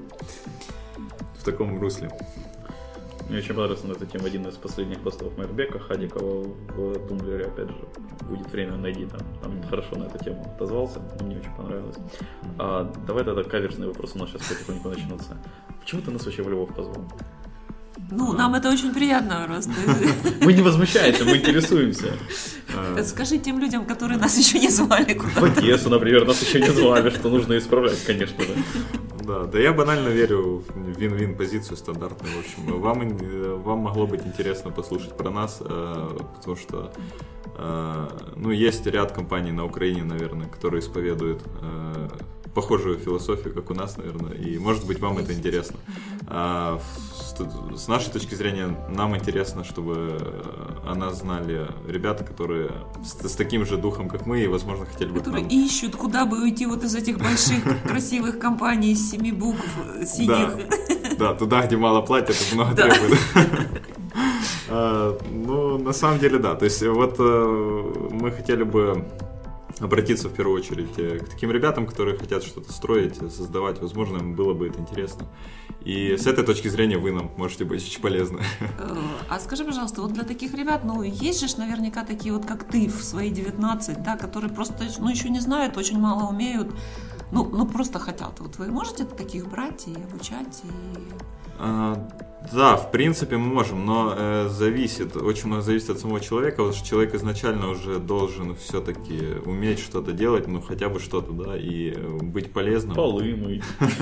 [1.46, 2.10] таком русле.
[3.30, 7.70] Мне очень понравился на эту тему один из последних постов Майрбека Хадикова в Думблере, опять
[7.70, 7.78] же,
[8.30, 11.98] будет время, найди там, там хорошо на эту тему отозвался, мне очень понравилось.
[12.60, 15.38] А, давай тогда каверзные вопросы у нас сейчас потихоньку начнутся.
[15.80, 17.04] Почему ты нас вообще в Львов позвал?
[18.12, 19.72] Ну, нам это очень приятно просто.
[20.42, 22.14] Мы не возмущаемся, мы интересуемся.
[23.04, 25.42] Скажи тем людям, которые нас еще не звали куда-то.
[25.42, 28.56] В Одессу, например, нас еще не звали, что нужно исправлять, конечно же.
[29.26, 32.36] Да, да я банально верю в вин-вин позицию стандартную.
[32.36, 36.92] В общем, вам, э, вам могло быть интересно послушать про нас, э, потому что
[37.58, 41.42] э, ну, есть ряд компаний на Украине, наверное, которые исповедуют
[42.56, 45.78] похожую философию, как у нас, наверное, и может быть вам это интересно.
[46.28, 46.80] А,
[47.76, 50.18] с нашей точки зрения нам интересно, чтобы
[50.86, 52.72] о нас знали ребята, которые
[53.04, 55.20] с, с таким же духом, как мы, и, возможно, хотели бы...
[55.20, 59.68] Которые ищут, куда бы уйти вот из этих больших красивых компаний из семи букв
[60.06, 60.56] синих.
[61.20, 63.20] Да, туда, где мало платят, много требует.
[64.68, 66.56] А, ну, на самом деле, да.
[66.56, 69.06] То есть, вот э, мы хотели бы
[69.80, 73.82] обратиться в первую очередь э, к таким ребятам, которые хотят что-то строить, создавать.
[73.82, 75.28] Возможно, им было бы это интересно.
[75.84, 78.42] И с этой точки зрения вы нам можете быть очень полезны.
[78.80, 78.96] Э,
[79.30, 82.88] а скажи, пожалуйста, вот для таких ребят, ну, есть же наверняка такие вот, как ты,
[82.88, 86.74] в свои 19, да, которые просто, ну, еще не знают, очень мало умеют,
[87.32, 88.40] ну, ну просто хотят.
[88.40, 91.45] Вот вы можете таких брать и обучать, и...
[91.58, 92.08] А,
[92.52, 96.74] да, в принципе мы можем, но э, зависит, очень много зависит от самого человека, потому
[96.74, 101.96] что человек изначально уже должен все-таки уметь что-то делать, ну хотя бы что-то, да, и
[102.22, 102.96] быть полезным.
[102.96, 103.64] Полы мыть.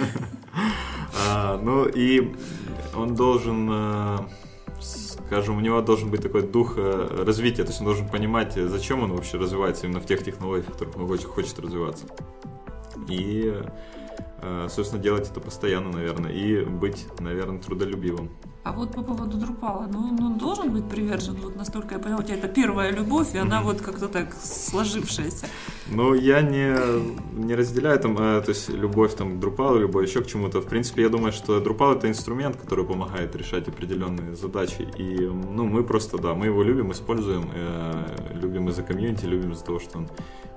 [1.30, 2.34] А, ну и
[2.96, 4.18] он должен, э,
[4.82, 9.04] скажем, у него должен быть такой дух э, развития, то есть он должен понимать, зачем
[9.04, 12.06] он вообще развивается именно в тех технологиях, в которых он хочет развиваться.
[13.08, 13.54] И
[14.70, 18.30] собственно, делать это постоянно, наверное, и быть, наверное, трудолюбивым.
[18.64, 22.22] А вот по поводу Друпала, ну, ну, он должен быть привержен, вот настолько я поняла,
[22.22, 25.48] у тебя это первая любовь, и она вот как-то так сложившаяся.
[25.92, 26.74] Ну, я не,
[27.34, 30.62] не разделяю там, э, то есть любовь там к Drupal, любовь еще к чему-то.
[30.62, 34.88] В принципе, я думаю, что Drupal это инструмент, который помогает решать определенные задачи.
[34.98, 39.66] И, ну, мы просто, да, мы его любим, используем, э, любим из-за комьюнити, любим из-за
[39.66, 40.08] того, что он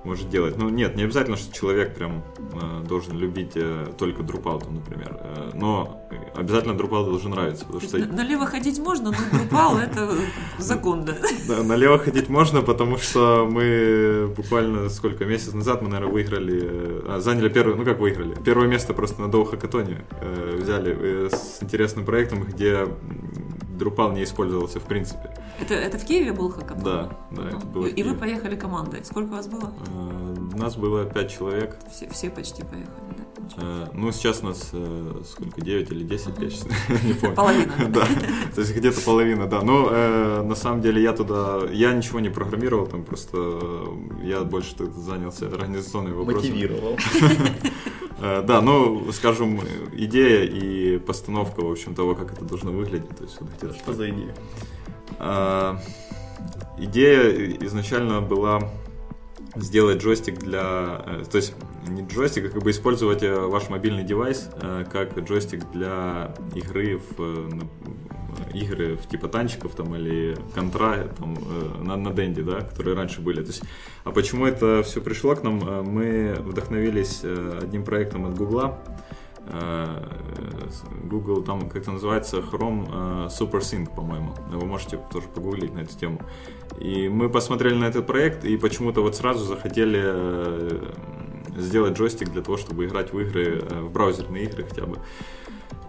[0.07, 0.57] может делать.
[0.57, 5.19] Ну, нет, не обязательно, что человек прям э, должен любить э, только там, например.
[5.21, 6.01] Э, но
[6.35, 7.96] обязательно Drupal должен нравиться, потому что...
[8.05, 10.11] Налево ходить можно, но Drupal это
[10.59, 11.15] закон, да?
[11.63, 17.49] Налево ходить можно, потому что мы буквально сколько, месяц назад мы, наверное, выиграли, э, заняли
[17.49, 22.05] первое, ну как выиграли, первое место просто на Доу Хакатоне э, взяли э, с интересным
[22.05, 22.87] проектом, где
[23.77, 25.31] Drupal не использовался в принципе.
[25.61, 26.85] Это, это в Киеве был хакатон?
[26.85, 29.05] Да, да, uh это было И, и вы поехали командой.
[29.05, 29.73] Сколько вас было?
[29.87, 31.79] Uh, нас было пять человек.
[31.91, 33.63] Все, все почти поехали, да?
[33.63, 36.45] Uh, ну, сейчас нас uh, сколько, 9 или 10, uh-huh.
[36.45, 36.67] я сейчас
[37.05, 37.37] не помню.
[37.37, 37.73] Половина.
[37.89, 38.07] да,
[38.55, 39.63] то есть где-то половина, да.
[39.63, 43.85] Но э, на самом деле я туда, я ничего не программировал, там просто
[44.23, 46.51] я больше занялся организационными вопросами.
[46.51, 46.99] Мотивировал.
[48.19, 49.61] Да, ну, скажем,
[49.93, 53.15] идея и постановка, в общем, того, как это должно выглядеть.
[53.17, 54.35] То есть, вот где-то Что за идея?
[55.19, 55.79] А,
[56.79, 58.71] идея изначально была
[59.57, 61.03] сделать джойстик для...
[61.07, 61.55] Э, то есть
[61.89, 66.99] не джойстик, а как бы использовать э, ваш мобильный девайс э, как джойстик для игры
[66.99, 67.49] в
[68.53, 71.37] игры в типа танчиков там или контра там,
[71.81, 73.41] на, на Денде, да, которые раньше были.
[73.43, 73.63] То есть,
[74.05, 75.59] а почему это все пришло к нам?
[75.85, 78.79] Мы вдохновились одним проектом от Гугла,
[79.49, 80.03] Э,
[81.05, 84.35] Google, там как-то называется Chrome э, Super Sync, по-моему.
[84.51, 86.21] Вы можете тоже погуглить на эту тему.
[86.79, 90.93] И мы посмотрели на этот проект и почему-то вот сразу захотели э,
[91.57, 94.99] сделать джойстик для того, чтобы играть в игры, в браузерные игры хотя бы.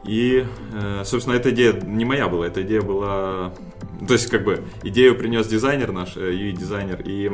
[0.07, 0.45] И,
[1.03, 3.53] собственно, эта идея не моя была, эта идея была
[4.05, 7.31] то есть, как бы, идею принес дизайнер наш, UI-дизайнер, и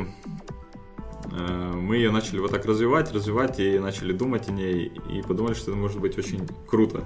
[1.30, 5.72] мы ее начали вот так развивать, развивать, и начали думать о ней, и подумали, что
[5.72, 7.04] это может быть очень круто.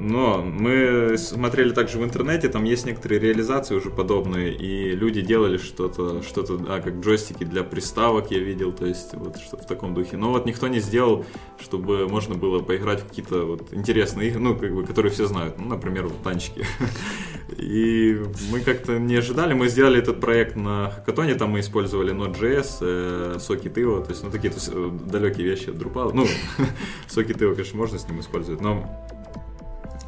[0.00, 5.58] Но мы смотрели также в интернете, там есть некоторые реализации уже подобные, и люди делали
[5.58, 9.92] что-то, что-то, а, как джойстики для приставок я видел, то есть вот что в таком
[9.92, 10.16] духе.
[10.16, 11.26] Но вот никто не сделал,
[11.58, 15.58] чтобы можно было поиграть в какие-то вот интересные игры, ну, как бы, которые все знают,
[15.58, 16.64] ну, например, вот танчики.
[17.58, 18.18] И
[18.50, 23.36] мы как-то не ожидали, мы сделали этот проект на хакатоне, там мы использовали Node.js, э,
[23.36, 26.12] Socket IO, то есть, ну, такие то есть, э, далекие вещи от Drupal.
[26.14, 26.26] Ну,
[27.08, 28.88] Socket IO, конечно, можно с ним использовать, но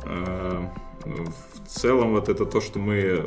[0.04, 3.24] в целом вот это то, что мы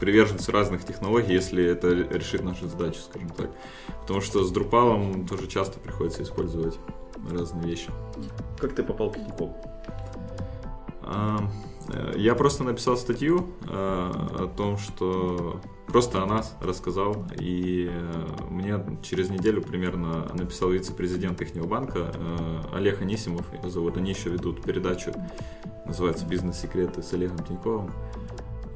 [0.00, 3.50] приверженцы разных технологий, если это решит наши задачи, скажем так.
[4.02, 6.78] Потому что с Drupal тоже часто приходится использовать
[7.30, 7.90] разные вещи.
[8.58, 9.56] Как ты попал к Тинькову?
[11.02, 17.90] Э, я просто написал статью э, о том, что просто о нас рассказал, и
[18.50, 22.12] мне через неделю примерно написал вице-президент их банка
[22.72, 25.12] Олег Анисимов, его зовут, они еще ведут передачу
[25.84, 27.90] называется «Бизнес-секреты» с Олегом Тиньковым.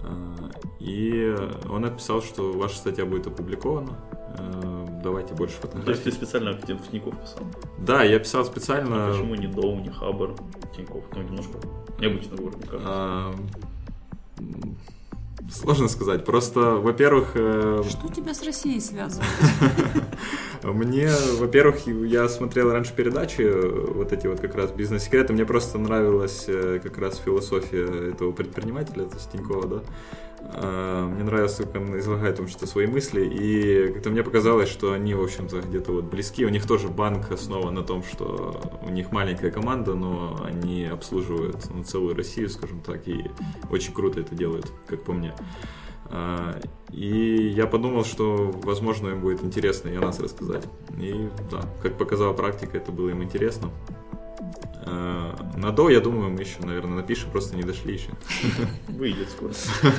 [0.05, 1.35] А, и
[1.69, 3.97] он написал, что ваша статья будет опубликована.
[5.03, 5.87] Давайте больше фотографий.
[5.87, 7.43] То есть ты специально в Тинькофф писал?
[7.79, 9.09] Да, я писал специально.
[9.09, 10.35] А почему не Доу, не Хабар,
[10.77, 11.05] Тинькофф?
[11.15, 11.59] Ну, немножко
[11.99, 12.89] необычно говорю, мне кажется.
[12.89, 13.35] А,
[15.51, 16.25] Сложно сказать.
[16.25, 17.33] Просто, во-первых...
[17.35, 17.83] Э...
[17.89, 19.29] Что тебя с Россией связывает?
[20.63, 25.33] Мне, во-первых, я смотрел раньше передачи, вот эти вот как раз бизнес-секреты.
[25.33, 29.81] Мне просто нравилась э, как раз философия этого предпринимателя, это Стенькова, да.
[30.51, 34.93] А, мне нравилось, как он излагает там что-то свои мысли, и как-то мне показалось, что
[34.93, 36.45] они, в общем-то, где-то вот близки.
[36.45, 41.69] У них тоже банк основан на том, что у них маленькая команда, но они обслуживают
[41.75, 43.31] ну, целую Россию, скажем так, и
[43.71, 45.35] очень круто это делают, как по мне.
[46.11, 46.59] А,
[46.91, 50.65] и я подумал, что, возможно, им будет интересно и о нас рассказать.
[50.99, 53.71] И да, как показала практика, это было им интересно.
[54.89, 58.11] Э, на до, я думаю, мы еще, наверное, напишем, просто не дошли еще.
[58.89, 59.53] Выйдет скоро.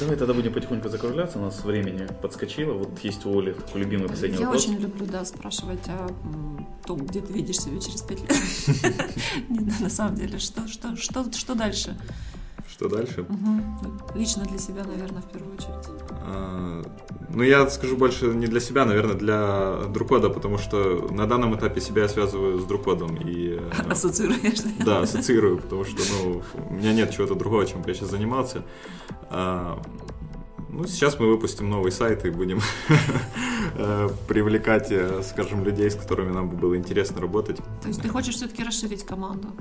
[0.00, 2.72] Давай тогда будем потихоньку закругляться, у нас времени подскочило.
[2.72, 4.64] Вот есть у Оли такой любимый последний Я вопрос.
[4.64, 6.08] очень люблю, да, спрашивать о
[6.86, 9.00] том, где ты видишь себя через пять лет.
[9.80, 11.96] На самом деле, что, что, что, что дальше?
[12.74, 13.20] Что дальше?
[13.20, 14.18] Угу.
[14.18, 16.00] Лично для себя, наверное, в первую очередь.
[16.22, 16.82] А,
[17.28, 21.80] ну, я скажу больше не для себя, наверное, для Друкода, потому что на данном этапе
[21.80, 23.14] себя я связываю с Друкодом.
[23.14, 24.62] И, э, Ассоциируешь?
[24.84, 28.64] Да, ассоциирую, потому что ну, у меня нет чего-то другого, чем я сейчас занимался.
[29.30, 29.80] А,
[30.68, 32.60] ну, сейчас мы выпустим новый сайт и будем
[33.76, 37.58] э, привлекать, э, скажем, людей, с которыми нам было интересно работать.
[37.82, 39.52] То есть ты хочешь все-таки расширить команду?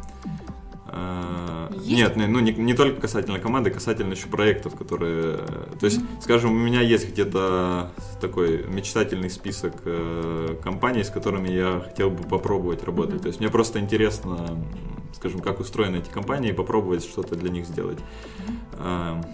[0.96, 5.38] А, нет, ну не, не только касательно команды, касательно еще проектов, которые...
[5.80, 6.22] То есть, mm-hmm.
[6.22, 7.92] скажем, у меня есть где-то
[8.22, 13.16] такой мечтательный список э, компаний, с которыми я хотел бы попробовать работать.
[13.16, 13.22] Mm-hmm.
[13.22, 14.56] То есть мне просто интересно,
[15.16, 17.98] скажем, как устроены эти компании, попробовать что-то для них сделать.
[18.78, 19.26] Mm-hmm.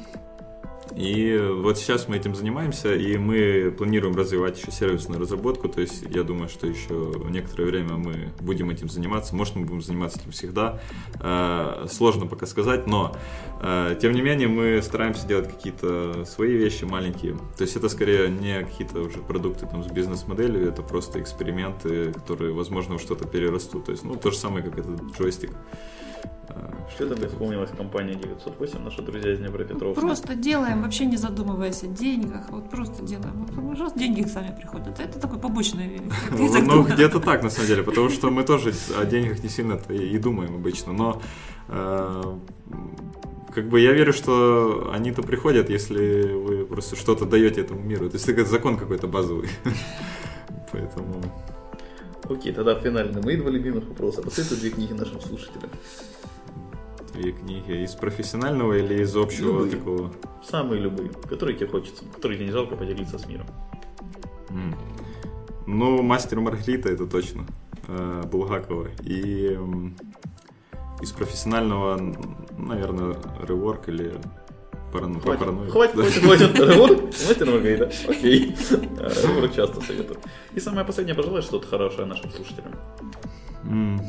[0.96, 6.04] И вот сейчас мы этим занимаемся, и мы планируем развивать еще сервисную разработку, то есть
[6.10, 10.32] я думаю, что еще некоторое время мы будем этим заниматься, может мы будем заниматься этим
[10.32, 10.80] всегда,
[11.20, 13.16] э, сложно пока сказать, но
[13.62, 18.30] э, тем не менее мы стараемся делать какие-то свои вещи маленькие, то есть это скорее
[18.30, 23.86] не какие-то уже продукты там с бизнес-моделью, это просто эксперименты, которые, возможно, в что-то перерастут,
[23.86, 25.52] то есть ну то же самое, как этот джойстик.
[26.96, 30.02] Что там вспомнилась компания 908, наши друзья из Днепропетровска?
[30.02, 33.46] Просто делаем, вообще не задумываясь о деньгах, вот просто делаем.
[33.52, 35.00] Вот, деньги сами приходят.
[35.00, 36.02] Это такой побочный
[36.32, 39.80] Ну, ну где-то так, на самом деле, потому что мы тоже о деньгах не сильно
[39.90, 41.22] и думаем обычно, но
[41.68, 42.38] э,
[43.54, 48.10] как бы я верю, что они-то приходят, если вы просто что-то даете этому миру.
[48.10, 49.50] То есть это закон какой-то базовый.
[50.72, 51.22] Поэтому...
[52.30, 54.22] Окей, тогда финально мои два любимых вопроса.
[54.22, 55.70] Посоветуй две книги нашим слушателям
[57.20, 57.84] две книги?
[57.84, 59.72] Из профессионального или из общего любые.
[59.72, 60.12] такого?
[60.44, 63.46] Самые любые, которые тебе хочется, которые тебе не жалко поделиться с миром.
[64.50, 64.76] Mm.
[65.68, 67.46] Ну, мастер Маргарита это точно.
[67.88, 68.88] Э, Булгакова.
[69.04, 69.58] И
[71.02, 72.00] из профессионального,
[72.58, 73.16] наверное,
[73.48, 74.14] реворк или
[74.92, 75.20] парану...
[75.20, 75.70] хватит, паранойя.
[75.70, 77.02] Хватит, хватит, хватит.
[77.28, 77.92] Мастер Маргарита.
[78.08, 78.56] Окей.
[78.70, 80.20] Реворк часто советую.
[80.54, 82.74] И самое последнее, пожелай что-то хорошее нашим слушателям.
[83.64, 84.00] Mm.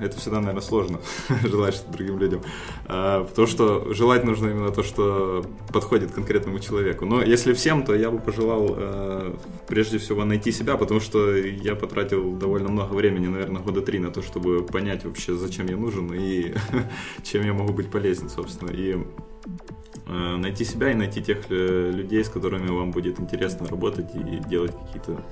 [0.00, 0.98] это всегда, наверное, сложно
[1.42, 2.42] желать что другим людям.
[2.86, 7.04] А, потому что желать нужно именно то, что подходит конкретному человеку.
[7.04, 9.36] Но если всем, то я бы пожелал а,
[9.68, 14.10] прежде всего найти себя, потому что я потратил довольно много времени, наверное, года три на
[14.10, 16.54] то, чтобы понять вообще, зачем я нужен и
[17.22, 18.70] чем я могу быть полезен, собственно.
[18.70, 18.96] И
[19.46, 19.83] Э,
[20.36, 24.72] найти себя и найти тех э, людей, с которыми вам будет интересно работать и делать
[24.72, 25.22] какие-то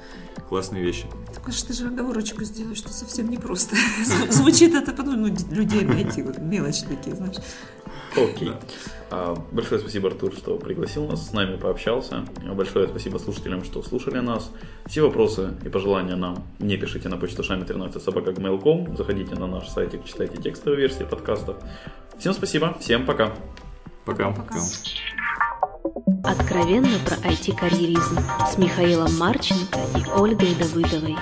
[0.49, 1.07] классные вещи.
[1.35, 3.77] Только что ты же оговорочку сделаешь, что совсем непросто.
[4.31, 7.37] Звучит это, потом ну, людей найти, вот мелочи такие, знаешь.
[8.17, 8.49] Окей.
[8.49, 8.57] Okay.
[9.11, 12.25] А, большое спасибо, Артур, что пригласил нас, с нами пообщался.
[12.55, 14.51] Большое спасибо слушателям, что слушали нас.
[14.87, 18.35] Все вопросы и пожелания нам не пишите на почту шами 13 собака
[18.97, 21.57] Заходите на наш сайтик, читайте текстовые версии подкастов.
[22.19, 23.33] Всем спасибо, всем пока.
[24.05, 24.31] Пока.
[24.33, 24.59] Пока.
[26.25, 28.19] Откровенно про IT-карьеризм
[28.51, 31.17] с Михаилом Марченко и Ольгой Давыдовой.